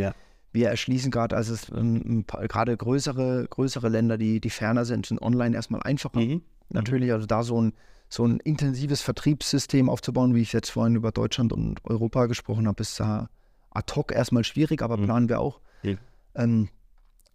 [0.53, 5.21] wir erschließen gerade, also es ähm, gerade größere, größere Länder, die, die ferner sind, sind
[5.23, 6.21] online erstmal einfacher.
[6.21, 6.43] Mhm.
[6.71, 7.73] Natürlich, also da so ein,
[8.11, 12.81] so ein intensives Vertriebssystem aufzubauen, wie ich jetzt vorhin über Deutschland und Europa gesprochen habe,
[12.83, 13.29] ist da
[13.71, 15.05] ad hoc erstmal schwierig, aber Mhm.
[15.05, 15.61] planen wir auch.
[15.83, 15.95] Ja.
[16.35, 16.69] Ähm,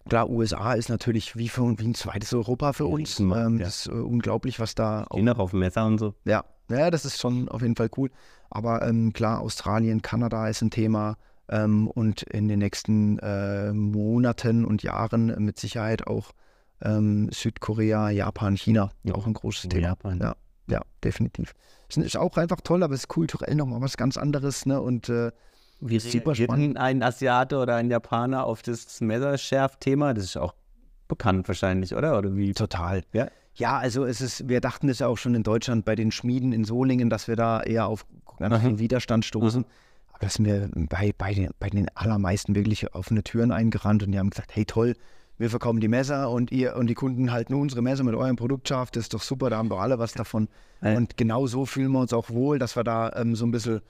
[0.08, 3.20] klar, USA ist natürlich wie, für, wie ein zweites Europa für uns.
[3.20, 3.66] Ähm, ja.
[3.66, 6.13] Das ist äh, unglaublich, was da Stehen noch auf dem Messer und so.
[6.26, 8.10] ja, ja, das ist schon auf jeden Fall cool.
[8.50, 11.18] Aber ähm, klar, Australien, Kanada ist ein Thema
[11.50, 16.32] ähm, und in den nächsten äh, Monaten und Jahren mit Sicherheit auch
[16.82, 18.92] ähm, Südkorea, Japan, China.
[19.04, 19.16] Ja.
[19.16, 19.88] Auch ein großes Thema.
[19.89, 20.20] Japan.
[20.20, 20.36] Ja,
[20.68, 21.54] ja, definitiv.
[21.89, 24.66] Es ist auch einfach toll, aber es ist kulturell nochmal was ganz anderes.
[24.66, 24.82] Ne?
[24.82, 25.32] Und äh,
[25.86, 26.78] Wie Super spannend.
[26.78, 30.13] ein Asiate oder ein Japaner auf das Messerschärf-Thema?
[30.13, 30.54] Das ist auch
[31.08, 32.17] bekannt wahrscheinlich, oder?
[32.17, 32.54] Oder wie?
[32.54, 33.04] total.
[33.13, 33.28] Ja.
[33.56, 36.54] Ja, also es ist, wir dachten es ja auch schon in Deutschland bei den Schmieden
[36.54, 38.06] in Solingen, dass wir da eher auf
[38.39, 38.67] ganz Mhm.
[38.67, 39.63] viel Widerstand stoßen.
[40.10, 44.12] Aber das sind wir bei, bei, den, bei den allermeisten wirklich offene Türen eingerannt und
[44.12, 44.96] die haben gesagt, hey toll,
[45.38, 48.67] wir verkaufen die Messer und ihr und die Kunden halten unsere Messer mit eurem Produkt
[48.69, 50.48] scharf, das ist doch super, da haben wir alle was davon.
[50.82, 50.96] Ja.
[50.98, 53.82] Und genau so fühlen wir uns auch wohl, dass wir da ähm, so ein bisschen,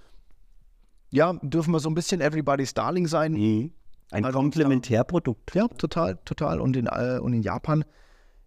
[1.13, 3.33] ja, dürfen wir so ein bisschen Everybody's Darling sein.
[3.33, 3.71] Mhm.
[4.11, 5.55] Ein Also, Komplementärprodukt.
[5.55, 6.59] Ja, total, total.
[6.59, 7.83] Und in, äh, und in Japan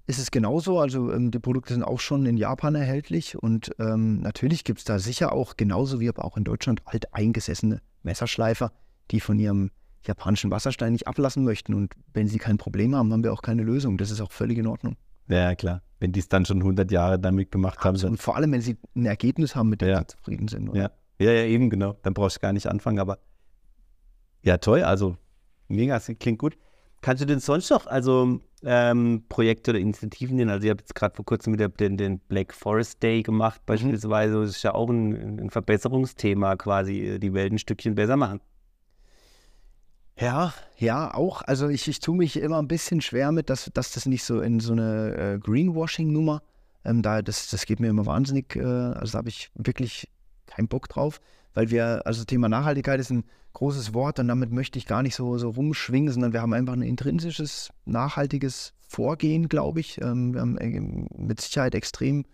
[0.06, 0.78] ist es genauso.
[0.78, 3.36] Also ähm, die Produkte sind auch schon in Japan erhältlich.
[3.36, 7.80] Und ähm, natürlich gibt es da sicher auch, genauso wie aber auch in Deutschland, alteingesessene
[8.02, 8.72] Messerschleifer,
[9.10, 9.70] die von ihrem
[10.06, 11.74] japanischen Wasserstein nicht ablassen möchten.
[11.74, 13.98] Und wenn sie kein Problem haben, haben wir auch keine Lösung.
[13.98, 14.96] Das ist auch völlig in Ordnung.
[15.28, 15.82] Ja, klar.
[15.98, 18.76] Wenn die es dann schon 100 Jahre damit gemacht haben, Und vor allem, wenn sie
[18.94, 20.00] ein Ergebnis haben, mit dem Ja.
[20.00, 20.68] sie zufrieden sind.
[20.68, 20.80] oder?
[20.82, 20.90] Ja.
[21.18, 21.96] Ja, ja, eben, genau.
[22.02, 23.18] Dann brauchst du gar nicht anfangen, aber
[24.42, 25.16] ja, toll, also
[25.68, 26.56] mega, das klingt gut.
[27.00, 30.50] Kannst du denn sonst noch also ähm, Projekte oder Initiativen nennen?
[30.50, 34.40] Also ihr habt jetzt gerade vor kurzem wieder den, den Black Forest Day gemacht beispielsweise.
[34.40, 38.40] Das ist ja auch ein, ein Verbesserungsthema quasi, äh, die Welt ein Stückchen besser machen.
[40.18, 41.42] Ja, ja, auch.
[41.42, 44.40] Also ich, ich tue mich immer ein bisschen schwer mit, dass, dass das nicht so
[44.40, 46.42] in so eine äh, Greenwashing-Nummer,
[46.84, 50.08] ähm, da, das, das geht mir immer wahnsinnig, äh, also da habe ich wirklich
[50.46, 51.20] keinen Bock drauf,
[51.54, 55.14] weil wir, also Thema Nachhaltigkeit ist ein großes Wort und damit möchte ich gar nicht
[55.14, 60.00] so, so rumschwingen, sondern wir haben einfach ein intrinsisches, nachhaltiges Vorgehen, glaube ich.
[60.00, 60.80] Ähm, wir haben äh,
[61.16, 62.24] mit Sicherheit extrem,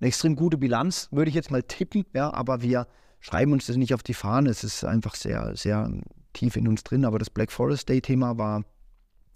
[0.00, 2.86] eine extrem gute Bilanz, würde ich jetzt mal tippen, ja, aber wir
[3.20, 4.50] schreiben uns das nicht auf die Fahne.
[4.50, 5.90] Es ist einfach sehr, sehr
[6.32, 7.04] tief in uns drin.
[7.04, 8.64] Aber das Black Forest Day-Thema war,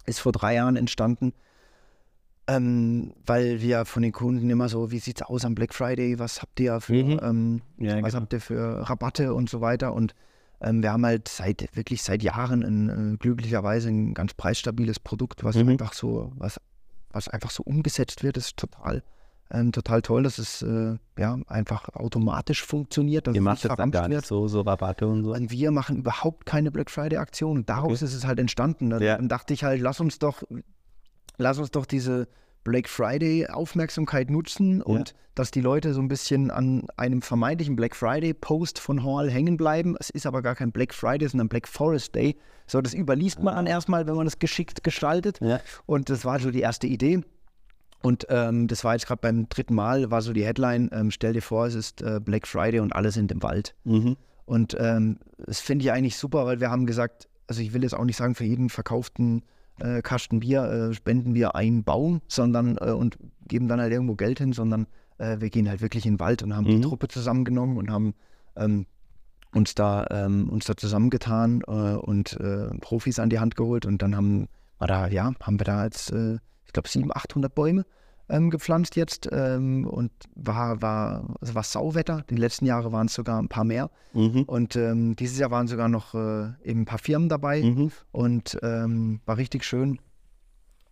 [0.05, 1.33] ist vor drei Jahren entstanden,
[2.47, 6.19] ähm, weil wir von den Kunden immer so, wie sieht's aus am Black Friday?
[6.19, 7.19] Was habt ihr für, Mhm.
[7.23, 9.93] ähm, Ja, was habt ihr für Rabatte und so weiter?
[9.93, 10.13] Und
[10.59, 15.43] ähm, wir haben halt seit wirklich seit Jahren ein, äh, glücklicherweise ein ganz preisstabiles Produkt,
[15.43, 15.69] was Mhm.
[15.69, 16.59] einfach so, was,
[17.11, 19.03] was einfach so umgesetzt wird, Das ist total,
[19.51, 23.91] ähm, total toll, dass es äh, ja einfach automatisch funktioniert, dass Ihr macht das dann
[23.91, 25.33] gar nicht so, so Rabatte und so.
[25.33, 27.65] Und wir machen überhaupt keine Black Friday Aktion.
[27.65, 28.89] Daraus ist es halt entstanden.
[28.91, 29.17] Dann, Ja.
[29.17, 30.43] dann dachte ich halt, lass uns doch,
[31.41, 32.27] lass uns doch diese
[32.63, 37.95] Black Friday Aufmerksamkeit nutzen und dass die Leute so ein bisschen an einem vermeintlichen Black
[37.95, 39.95] Friday Post von Hall hängen bleiben.
[39.99, 42.35] Es ist aber gar kein Black Friday, sondern Black Forest Day.
[42.67, 45.39] So, das überliest man dann erstmal, wenn man das geschickt gestaltet.
[45.41, 45.59] Ja.
[45.85, 47.21] Und das war so die erste Idee.
[48.01, 51.33] Und ähm, das war jetzt gerade beim dritten Mal, war so die Headline, ähm, stell
[51.33, 53.75] dir vor, es ist äh, Black Friday und alle sind im Wald.
[53.83, 54.17] Mhm.
[54.45, 57.93] Und ähm, das finde ich eigentlich super, weil wir haben gesagt, also ich will jetzt
[57.93, 59.43] auch nicht sagen, für jeden verkauften
[59.81, 63.17] äh, Kasten Bier äh, spenden wir einen Baum, sondern äh, und
[63.47, 66.43] geben dann halt irgendwo Geld hin, sondern äh, wir gehen halt wirklich in den Wald
[66.43, 66.81] und haben Mhm.
[66.81, 68.13] die Truppe zusammengenommen und haben
[68.55, 68.85] ähm,
[69.53, 74.01] uns da ähm, uns da zusammengetan äh, und äh, Profis an die Hand geholt und
[74.01, 74.47] dann haben
[74.79, 76.11] wir da ja haben wir da jetzt
[76.65, 77.85] ich glaube 700, 800 Bäume
[78.31, 82.23] ähm, gepflanzt jetzt ähm, und war war also war Sauwetter.
[82.29, 83.89] Die letzten Jahre waren es sogar ein paar mehr.
[84.13, 84.43] Mhm.
[84.43, 87.91] Und ähm, dieses Jahr waren sogar noch äh, eben ein paar Firmen dabei Mhm.
[88.11, 89.99] und ähm, war richtig schön.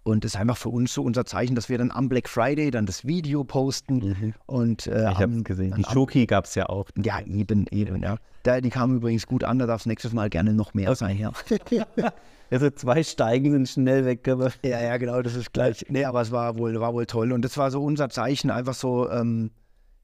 [0.04, 2.72] Und es ist einfach für uns so unser Zeichen, dass wir dann am Black Friday
[2.72, 4.34] dann das Video posten Mhm.
[4.46, 5.76] und äh, Ich habe es gesehen.
[5.78, 6.88] Die Schoki gab es ja auch.
[7.04, 8.18] ja, eben, eben, ja.
[8.44, 11.18] Da, die kamen übrigens gut an, da darf es nächstes Mal gerne noch mehr sein,
[11.18, 11.32] ja.
[12.52, 15.86] Also zwei Steigen sind schnell weg, aber ja, ja, genau, das ist gleich.
[15.90, 17.32] Nee, aber es war wohl, war wohl toll.
[17.32, 19.52] Und das war so unser Zeichen, einfach so, ähm,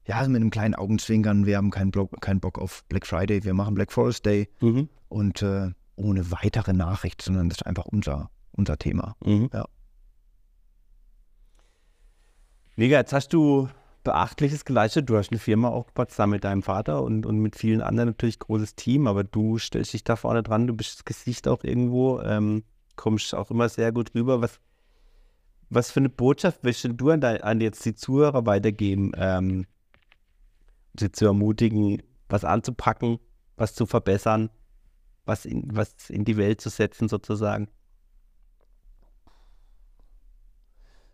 [0.06, 3.54] ja, mit einem kleinen Augenzwinkern, wir haben keinen Bock, keinen Bock auf Black Friday, wir
[3.54, 4.88] machen Black Forest Day Mhm.
[5.08, 9.16] und äh, ohne weitere Nachricht, sondern das ist einfach unser, unser Thema.
[9.24, 9.50] Mhm.
[9.52, 9.64] Ja.
[12.76, 13.68] Mega, jetzt hast du
[14.06, 15.10] Beachtliches geleistet.
[15.10, 18.38] Du hast eine Firma aufgebaut zusammen mit deinem Vater und, und mit vielen anderen natürlich
[18.38, 22.20] großes Team, aber du stellst dich da vorne dran, du bist das Gesicht auch irgendwo,
[22.20, 22.62] ähm,
[22.94, 24.40] kommst auch immer sehr gut rüber.
[24.40, 24.60] Was,
[25.70, 29.66] was für eine Botschaft willst denn du an, dein, an jetzt die Zuhörer weitergeben, ähm,
[30.96, 33.18] sie zu ermutigen, was anzupacken,
[33.56, 34.50] was zu verbessern,
[35.24, 37.66] was in, was in die Welt zu setzen sozusagen?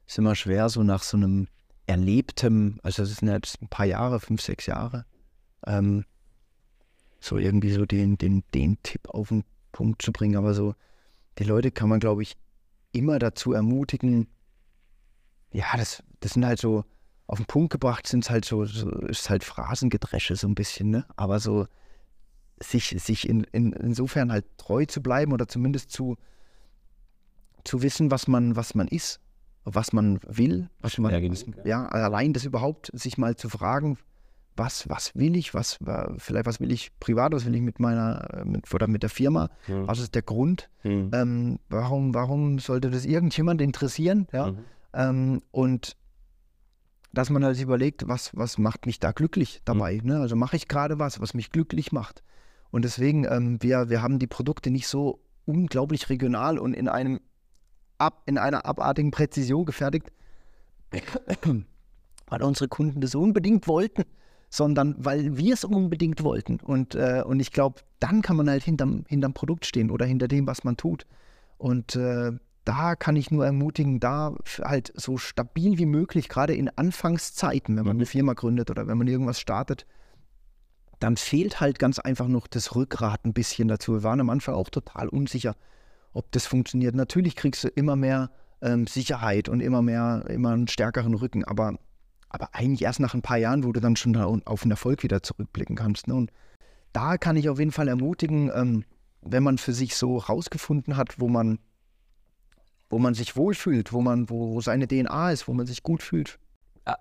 [0.06, 1.48] Ist immer schwer, so nach so einem
[1.86, 5.04] erlebtem, also das sind jetzt ein paar Jahre, fünf, sechs Jahre,
[5.66, 6.04] ähm,
[7.20, 10.36] so irgendwie so den, den, den Tipp auf den Punkt zu bringen.
[10.36, 10.74] Aber so,
[11.38, 12.36] die Leute kann man, glaube ich,
[12.92, 14.28] immer dazu ermutigen,
[15.52, 16.84] ja, das, das sind halt so,
[17.26, 20.90] auf den Punkt gebracht sind es halt so, so, ist halt Phrasengedresche so ein bisschen,
[20.90, 21.06] ne?
[21.16, 21.66] Aber so
[22.60, 26.16] sich, sich in, in, insofern halt treu zu bleiben oder zumindest zu,
[27.64, 29.20] zu wissen, was man, was man ist,
[29.64, 31.12] was man will, was man,
[31.64, 33.98] Ja, allein das überhaupt, sich mal zu fragen,
[34.56, 37.80] was, was will ich, was, wa- vielleicht was will ich privat, was will ich mit
[37.80, 39.86] meiner, äh, mit, oder mit der Firma, Mhm.
[39.86, 41.10] was ist der Grund, Mhm.
[41.14, 44.58] ähm, warum, warum sollte das irgendjemand interessieren, ja, Mhm.
[44.94, 45.96] ähm, und
[47.14, 50.00] dass man halt überlegt, was, was macht mich da glücklich dabei.
[50.02, 50.18] Ne?
[50.20, 52.22] Also mache ich gerade was, was mich glücklich macht.
[52.70, 57.20] Und deswegen, ähm, wir, wir haben die Produkte nicht so unglaublich regional und in einem
[58.02, 60.12] ab, in einer abartigen Präzision gefertigt,
[62.26, 64.04] weil unsere Kunden das unbedingt wollten,
[64.50, 66.60] sondern weil wir es unbedingt wollten.
[66.60, 70.28] Und, äh, und ich glaube, dann kann man halt hinterm, hinterm Produkt stehen oder hinter
[70.28, 71.06] dem, was man tut.
[71.56, 72.32] Und äh,
[72.64, 77.84] da kann ich nur ermutigen, da halt so stabil wie möglich, gerade in Anfangszeiten, wenn
[77.84, 79.86] man eine Firma gründet oder wenn man irgendwas startet,
[81.00, 83.94] dann fehlt halt ganz einfach noch das Rückgrat ein bisschen dazu.
[83.94, 85.56] Wir waren am Anfang auch total unsicher,
[86.12, 86.94] ob das funktioniert.
[86.94, 91.78] Natürlich kriegst du immer mehr ähm, Sicherheit und immer mehr, immer einen stärkeren Rücken, aber,
[92.28, 95.22] aber eigentlich erst nach ein paar Jahren, wo du dann schon auf den Erfolg wieder
[95.22, 96.08] zurückblicken kannst.
[96.08, 96.14] Ne?
[96.14, 96.30] Und
[96.92, 98.84] da kann ich auf jeden Fall ermutigen, ähm,
[99.22, 101.58] wenn man für sich so rausgefunden hat, wo man
[102.92, 106.02] wo man sich wohlfühlt, wo man, wo, wo seine DNA ist, wo man sich gut
[106.02, 106.38] fühlt.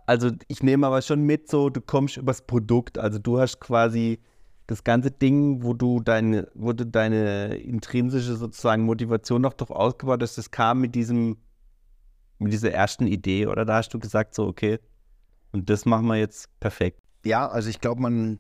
[0.06, 2.98] Also ich nehme aber schon mit, so du kommst übers Produkt.
[2.98, 4.20] Also du hast quasi
[4.72, 10.22] das ganze Ding, wo du deine, wo du deine intrinsische sozusagen Motivation noch doch ausgebaut
[10.24, 11.38] hast, das kam mit diesem,
[12.40, 13.66] mit dieser ersten Idee, oder?
[13.66, 14.80] Da hast du gesagt, so, okay,
[15.52, 17.00] und das machen wir jetzt perfekt.
[17.26, 18.40] Ja, also ich glaube, man,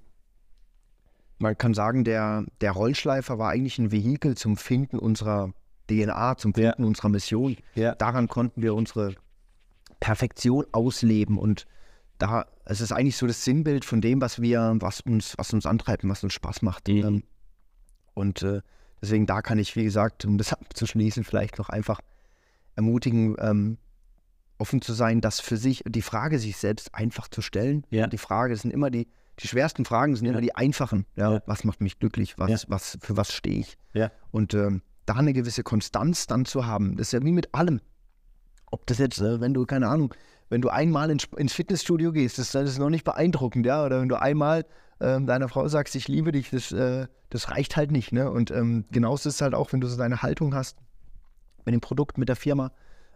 [1.37, 5.51] man kann sagen, der, der Rollschleifer war eigentlich ein Vehikel zum Finden unserer
[5.89, 6.87] DNA, zum Finden ja.
[6.87, 7.57] unserer Mission.
[7.75, 7.93] Ja.
[7.95, 9.15] Daran konnten wir unsere
[9.99, 11.67] Perfektion ausleben und
[12.17, 15.65] da, es ist eigentlich so das Sinnbild von dem, was wir, was uns, was uns
[15.65, 16.87] antreibt, was uns Spaß macht.
[16.87, 17.05] Mhm.
[17.05, 17.23] Ähm,
[18.13, 18.61] und äh,
[19.01, 21.99] deswegen da kann ich, wie gesagt, um das abzuschließen, vielleicht noch einfach
[22.75, 23.77] ermutigen, ähm,
[24.57, 27.85] offen zu sein, das für sich, die Frage sich selbst einfach zu stellen.
[27.89, 28.07] Ja.
[28.07, 29.07] Die Frage sind immer die,
[29.39, 30.31] die schwersten Fragen sind ja.
[30.31, 31.05] immer die einfachen.
[31.15, 31.41] Ja, ja.
[31.47, 32.37] Was macht mich glücklich?
[32.37, 33.77] Was, was, für was stehe ich?
[34.29, 36.95] Und ähm, da eine gewisse Konstanz dann zu haben.
[36.95, 37.81] Das ist ja wie mit allem.
[38.69, 40.13] Ob das jetzt, äh, wenn du, keine Ahnung,
[40.51, 43.85] wenn du einmal ins, ins Fitnessstudio gehst, das, das, ist noch nicht beeindruckend, ja.
[43.85, 44.65] Oder wenn du einmal
[44.99, 48.11] ähm, deiner Frau sagst, ich liebe dich, das, äh, das reicht halt nicht.
[48.11, 48.29] Ne?
[48.29, 50.77] Und ähm, genauso ist es halt auch, wenn du so deine Haltung hast
[51.65, 52.73] mit dem Produkt, mit der Firma.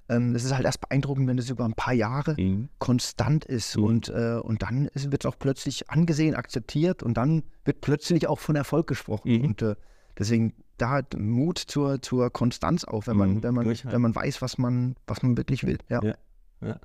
[0.08, 2.69] Ähm, es ist halt erst beeindruckend, wenn es über ein paar Jahre mhm.
[2.80, 3.76] konstant ist.
[3.76, 3.84] Mhm.
[3.84, 8.39] Und, äh, und dann wird es auch plötzlich angesehen, akzeptiert und dann wird plötzlich auch
[8.39, 9.39] von Erfolg gesprochen.
[9.39, 9.45] Mhm.
[9.45, 9.76] Und äh,
[10.17, 14.41] deswegen da Mut zur, zur Konstanz auch, wenn man, mhm, wenn man, wenn man weiß,
[14.41, 15.80] was man, was man wirklich will.
[15.89, 16.02] Ja.
[16.02, 16.15] ja,
[16.62, 16.80] ja.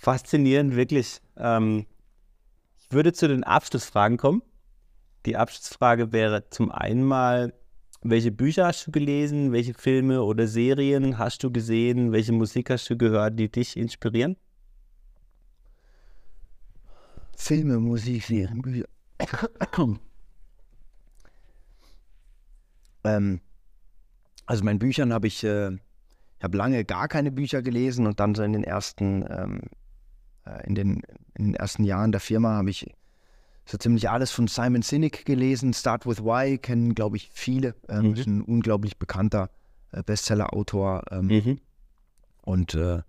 [0.00, 1.20] Faszinierend, wirklich.
[1.36, 1.84] Ähm,
[2.78, 4.42] ich würde zu den Abschlussfragen kommen.
[5.26, 7.52] Die Abschlussfrage wäre zum einen mal,
[8.00, 12.88] welche Bücher hast du gelesen, welche Filme oder Serien hast du gesehen, welche Musik hast
[12.88, 14.38] du gehört, die dich inspirieren?
[17.36, 18.86] Filme, Musik, Serien, Bücher.
[23.02, 23.40] Ähm,
[24.44, 28.34] also meinen Büchern habe ich, äh, ich habe lange gar keine Bücher gelesen und dann
[28.34, 29.79] so in den ersten, ähm, äh,
[30.58, 31.02] in, den,
[31.34, 32.94] in den ersten Jahren der Firma habe ich
[33.64, 35.72] so ziemlich alles von Simon Sinek gelesen.
[35.72, 37.74] Start with Why kennen, glaube ich, viele.
[37.88, 38.14] Ähm, mhm.
[38.14, 39.50] Ist ein unglaublich bekannter
[39.92, 41.04] äh, Bestseller-Autor.
[41.10, 41.60] Ähm, mhm.
[42.42, 43.02] Und äh,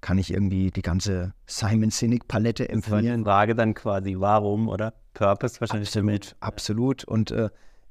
[0.00, 3.18] kann ich irgendwie die ganze Simon Sinek-Palette empfehlen.
[3.18, 4.94] Die Frage dann quasi, warum, oder?
[5.14, 6.36] Purpose wahrscheinlich absolut, damit.
[6.40, 7.04] Absolut.
[7.04, 7.48] Und äh,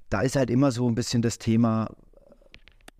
[0.09, 1.89] da ist halt immer so ein bisschen das Thema,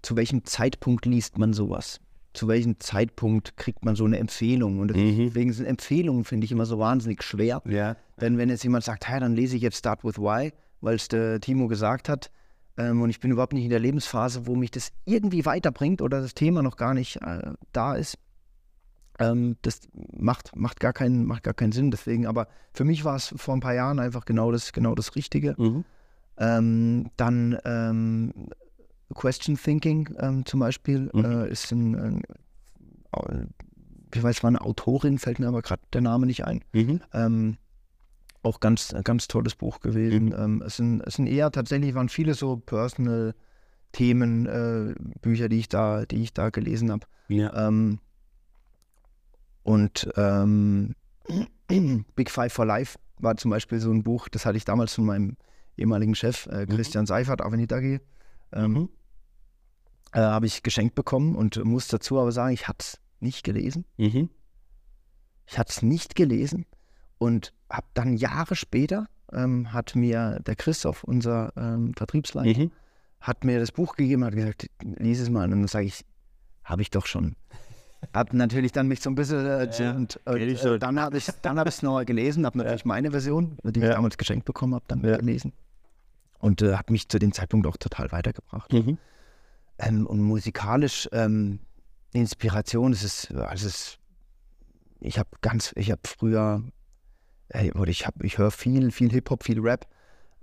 [0.02, 2.02] zu welchem Zeitpunkt liest man sowas?
[2.36, 4.80] Zu welchem Zeitpunkt kriegt man so eine Empfehlung?
[4.80, 5.26] Und mhm.
[5.26, 7.62] deswegen sind Empfehlungen, finde ich, immer so wahnsinnig schwer.
[7.66, 7.96] Ja.
[8.22, 11.08] Denn wenn jetzt jemand sagt, hey, dann lese ich jetzt Start with Why, weil es
[11.08, 12.30] der Timo gesagt hat,
[12.78, 16.22] ähm, und ich bin überhaupt nicht in der Lebensphase, wo mich das irgendwie weiterbringt oder
[16.22, 18.18] das Thema noch gar nicht äh, da ist,
[19.20, 21.92] ähm, das macht, macht, gar keinen, macht gar keinen Sinn.
[21.92, 25.16] Deswegen, aber für mich war es vor ein paar Jahren einfach genau das, genau das
[25.16, 25.56] Richtige.
[25.58, 25.86] Mhm.
[26.38, 28.34] Ähm, dann ähm,
[29.14, 31.26] Question Thinking ähm, zum Beispiel mhm.
[31.26, 32.22] äh, ist ein, ein,
[34.14, 36.64] ich weiß, war eine Autorin, fällt mir aber gerade der Name nicht ein.
[36.74, 37.02] Mhm.
[37.14, 37.58] Ähm,
[38.42, 40.28] auch ganz, ganz tolles Buch gewesen.
[40.28, 40.36] Mhm.
[40.38, 43.34] Ähm, es, sind, es sind eher tatsächlich waren viele so Personal
[43.92, 47.08] Themen, äh, Bücher, die ich da, die ich da gelesen habe.
[47.28, 47.68] Ja.
[47.68, 48.00] Ähm,
[49.64, 50.08] und
[52.16, 55.06] Big Five for Life war zum Beispiel so ein Buch, das hatte ich damals von
[55.06, 55.38] meinem
[55.78, 56.70] ehemaligen Chef äh, mhm.
[56.70, 57.06] Christian.
[57.06, 58.00] Seifert, Avenidagi,
[58.56, 58.90] ähm, mhm.
[60.14, 63.86] äh, habe ich geschenkt bekommen und muss dazu aber sagen, ich habe es nicht gelesen.
[63.98, 64.30] Mhm.
[65.46, 66.66] Ich habe es nicht gelesen
[67.18, 72.72] und habe dann Jahre später, ähm, hat mir der Christoph, unser ähm, Vertriebsleiter, mhm.
[73.20, 75.44] hat mir das Buch gegeben, hat gesagt, lies es mal.
[75.46, 76.06] Und dann sage ich,
[76.64, 77.36] habe ich doch schon.
[78.14, 81.58] Hab natürlich dann mich so ein bisschen äh, ja, und, äh, dann habe ich dann
[81.58, 82.88] habe ich es noch gelesen, habe natürlich ja.
[82.88, 85.54] meine Version, die ich damals geschenkt bekommen habe, dann gelesen
[86.46, 88.72] und äh, hat mich zu dem Zeitpunkt auch total weitergebracht.
[88.72, 89.00] Mhm.
[89.80, 91.60] Ähm, und musikalisch ähm,
[92.14, 93.98] Inspiration, es ist, also es
[95.00, 96.64] ich habe ganz, ich habe früher,
[97.50, 99.88] äh, oder ich habe, ich höre viel, viel Hip-Hop, viel Rap.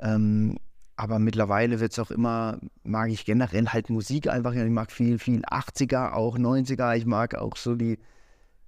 [0.00, 0.58] Ähm,
[0.96, 4.54] aber mittlerweile wird es auch immer, mag ich generell halt Musik einfach.
[4.54, 6.96] Ich mag viel, viel 80er, auch 90er.
[6.96, 7.98] Ich mag auch so die,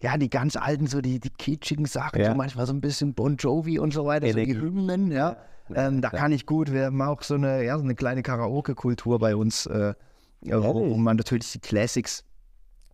[0.01, 2.31] ja, die ganz alten, so die, die kitschigen Sachen, Ja.
[2.31, 4.55] so manchmal so ein bisschen Bon Jovi und so weiter, so die.
[4.55, 5.37] Hymnen, ja.
[5.75, 9.19] Ähm, da kann ich gut, wir haben auch so eine, ja, so eine kleine Karaoke-Kultur
[9.19, 9.95] bei uns, äh,
[10.43, 12.25] ja, wo, wo man natürlich die Classics,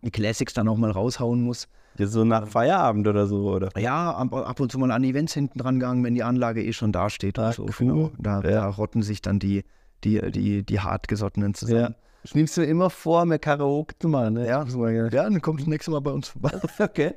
[0.03, 1.67] die Classics dann auch mal raushauen muss.
[1.97, 3.69] Jetzt so nach Feierabend oder so, oder?
[3.77, 6.71] Ja, ab, ab und zu mal an Events hinten dran gegangen, wenn die Anlage eh
[6.71, 7.63] schon da steht Ah, so.
[7.63, 7.71] cool.
[7.77, 8.11] Genau.
[8.17, 8.49] Da, Ja.
[8.51, 9.65] da rotten sich dann die,
[10.05, 11.95] die, die, die hartgesottenen zusammen.
[12.23, 14.47] Das nimmst du immer vor, mehr Karaoke zu machen, ne?
[14.47, 16.51] Ja, ja, dann kommst du das nächste Mal bei uns vorbei.
[16.79, 17.15] Okay.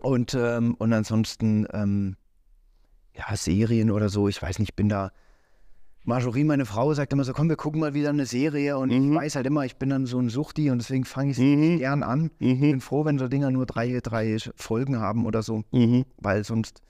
[0.00, 2.16] Und, ähm, und ansonsten, ähm,
[3.16, 5.10] ja, Serien oder so, ich weiß nicht, ich bin da.
[6.04, 8.76] Marjorie, meine Frau, sagt immer so: Komm, wir gucken mal wieder eine Serie.
[8.76, 9.12] Und Mhm.
[9.12, 11.42] ich weiß halt immer, ich bin dann so ein Suchti und deswegen fange ich es
[11.44, 11.78] Mhm.
[11.78, 12.30] gern an.
[12.40, 16.04] Ich bin froh, wenn so Dinger nur drei, drei Folgen haben oder so, Mhm.
[16.18, 16.82] weil sonst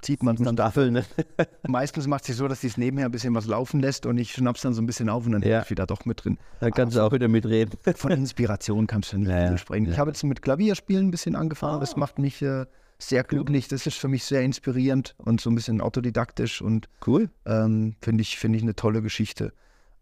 [0.00, 0.54] zieht man es dann.
[0.56, 1.04] Staffel, ne?
[1.68, 4.32] Meistens macht sich so, dass sie es nebenher ein bisschen was laufen lässt und ich
[4.32, 5.58] schnapp's dann so ein bisschen auf und dann Ja.
[5.58, 6.38] bin ich wieder doch mit drin.
[6.60, 7.78] Da kannst du auch wieder mitreden.
[7.96, 9.58] Von Inspiration kannst du nicht Ja, ja.
[9.58, 9.90] sprechen.
[9.90, 11.80] Ich habe jetzt mit Klavierspielen ein bisschen angefangen.
[11.80, 12.64] Das macht mich äh,
[13.08, 13.68] sehr glücklich.
[13.68, 17.30] Das ist für mich sehr inspirierend und so ein bisschen autodidaktisch und Cool.
[17.46, 19.52] ähm, finde ich, finde ich eine tolle Geschichte.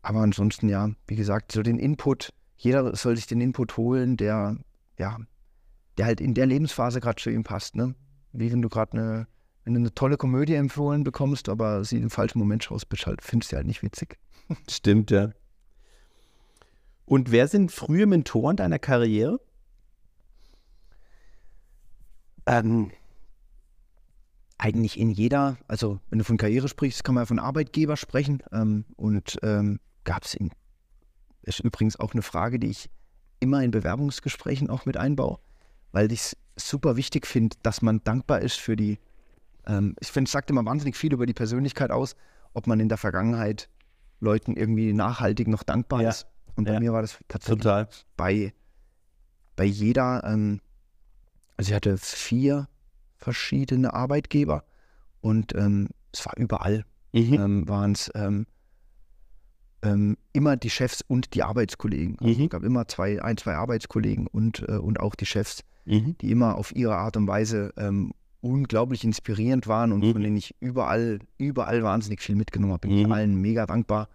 [0.03, 4.57] Aber ansonsten, ja, wie gesagt, so den Input, jeder soll sich den Input holen, der,
[4.99, 5.19] ja,
[5.99, 7.95] der halt in der Lebensphase gerade zu ihm passt, ne?
[8.33, 9.27] Wie wenn du gerade eine,
[9.65, 13.23] wenn du eine tolle Komödie empfohlen bekommst, aber sie im falschen Moment schaust, bist halt,
[13.23, 14.19] findest du halt nicht witzig.
[14.69, 15.31] Stimmt, ja.
[17.05, 19.41] Und wer sind frühe Mentoren deiner Karriere?
[22.47, 22.91] Ähm,
[24.59, 28.43] eigentlich in jeder, also wenn du von Karriere sprichst, kann man ja von Arbeitgeber sprechen.
[28.53, 30.51] Ähm, und ähm, gab es in,
[31.43, 32.89] ist übrigens auch eine Frage, die ich
[33.41, 35.39] immer in Bewerbungsgesprächen auch mit einbaue,
[35.91, 38.99] weil ich es super wichtig finde, dass man dankbar ist für die,
[39.67, 42.15] ähm, ich finde, es sagt immer wahnsinnig viel über die Persönlichkeit aus,
[42.53, 43.69] ob man in der Vergangenheit
[44.21, 46.11] Leuten irgendwie nachhaltig noch dankbar Ja.
[46.11, 46.27] ist.
[46.55, 46.81] Und bei Ja.
[46.81, 47.89] mir war das tatsächlich Total.
[48.17, 48.53] bei,
[49.57, 50.61] bei jeder, ähm,
[51.57, 52.69] also ich hatte vier
[53.17, 54.65] verschiedene Arbeitgeber
[55.21, 57.35] und ähm, es war überall, Mhm.
[57.35, 58.47] ähm, waren es ähm,
[59.83, 62.17] ähm, immer die Chefs und die Arbeitskollegen.
[62.21, 62.45] Also Mhm.
[62.45, 66.17] Es gab immer zwei, ein, zwei Arbeitskollegen und, äh, und auch die Chefs, Mhm.
[66.21, 70.12] die immer auf ihre Art und Weise ähm, unglaublich inspirierend waren und Mhm.
[70.12, 72.88] von denen ich überall, überall wahnsinnig viel mitgenommen habe.
[72.88, 73.12] Bin ich Mhm.
[73.12, 74.09] allen mega dankbar.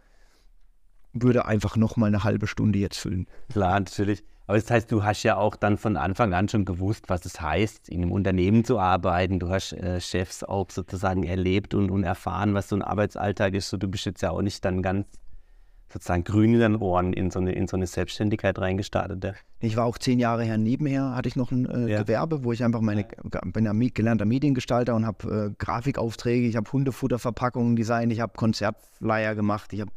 [1.14, 3.28] Würde einfach noch mal eine halbe Stunde jetzt füllen.
[3.50, 4.24] Klar, natürlich.
[4.48, 7.42] Aber das heißt, du hast ja auch dann von Anfang an schon gewusst, was es
[7.42, 9.40] heißt, in einem Unternehmen zu arbeiten.
[9.40, 13.70] Du hast äh, Chefs auch sozusagen erlebt und, und erfahren, was so ein Arbeitsalltag ist.
[13.70, 15.06] So, du bist jetzt ja auch nicht dann ganz
[15.92, 19.24] sozusagen grün in den Ohren in so eine, in so eine Selbstständigkeit reingestartet.
[19.24, 19.34] Ja.
[19.60, 22.02] Ich war auch zehn Jahre her nebenher, hatte ich noch ein äh, Ja.
[22.02, 23.06] Gewerbe, wo ich einfach meine,
[23.46, 29.72] bin gelernter Mediengestalter und habe äh, Grafikaufträge, ich habe Hundefutterverpackungen designt, ich habe Konzertflyer gemacht,
[29.74, 29.92] ich habe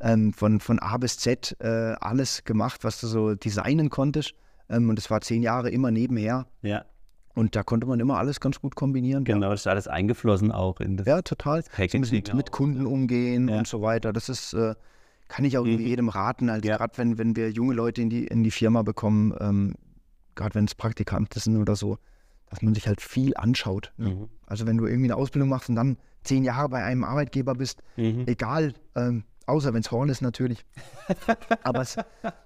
[0.00, 4.34] ähm, von, von A bis Z äh, alles gemacht, was du so designen konntest.
[4.68, 6.84] Ähm, und es war zehn Jahre immer nebenher ja,
[7.34, 9.24] und da konnte man immer alles ganz gut kombinieren.
[9.24, 9.50] genau.
[9.50, 11.62] Das ist alles eingeflossen auch in das Ja, total.
[11.62, 12.50] So mit auch.
[12.50, 13.58] Kunden umgehen Ja.
[13.58, 14.12] und so weiter.
[14.12, 14.74] Das ist, äh,
[15.28, 15.78] kann ich auch Mhm.
[15.78, 16.48] jedem raten.
[16.50, 16.76] Also Ja.
[16.78, 19.74] gerade wenn, wenn wir junge Leute in die, in die Firma bekommen, ähm,
[20.34, 21.98] gerade wenn es Praktikanten sind oder so,
[22.50, 23.92] dass man sich halt viel anschaut.
[23.98, 24.10] ne?
[24.10, 24.28] Mhm.
[24.46, 27.82] Also wenn du irgendwie eine Ausbildung machst und dann zehn Jahre bei einem Arbeitgeber bist,
[27.96, 28.24] Mhm.
[28.26, 30.64] egal, ähm, außer wenn es Horn ist natürlich.
[31.62, 31.84] aber,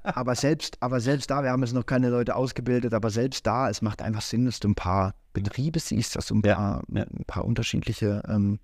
[0.02, 3.68] aber, selbst, aber selbst da, wir haben jetzt noch keine Leute ausgebildet, aber selbst da,
[3.68, 7.02] es macht einfach Sinn, dass du ein paar Betriebe siehst, dass du ein paar, ja.
[7.02, 8.58] ein paar unterschiedliche ähm,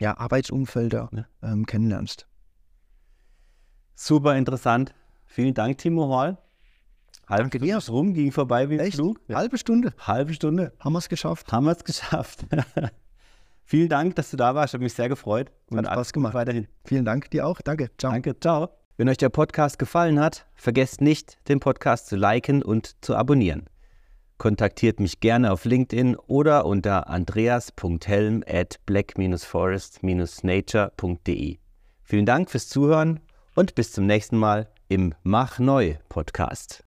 [0.00, 1.26] ja, Arbeitsumfelder Ja.
[1.42, 2.26] ähm, kennenlernst.
[3.94, 4.94] Super interessant.
[5.26, 6.38] Vielen Dank, Timo Hall.
[7.28, 7.78] Halb Danke dir.
[7.88, 8.96] rum, ging vorbei wie ein Echt?
[8.96, 9.20] Flug.
[9.32, 9.94] Halbe Stunde.
[9.98, 10.72] Halbe Stunde.
[10.80, 11.52] Haben wir es geschafft.
[11.52, 12.46] Haben wir es geschafft.
[13.72, 14.74] Vielen Dank, dass du da warst.
[14.74, 15.48] Hat mich sehr gefreut.
[15.48, 16.34] Hat Und Spaß alles gemacht.
[16.34, 16.68] Weiterhin.
[16.84, 17.62] Vielen Dank dir auch.
[17.62, 17.88] Danke.
[17.96, 18.12] Ciao.
[18.12, 18.68] Danke, ciao.
[18.98, 23.64] Wenn euch der Podcast gefallen hat, vergesst nicht, den Podcast zu liken und zu abonnieren.
[24.36, 31.56] Kontaktiert mich gerne auf LinkedIn oder unter andreas.helm at black-forest-nature.de.
[32.02, 33.20] Vielen Dank fürs Zuhören
[33.54, 36.84] und bis zum nächsten Mal im Mach Neu Podcast.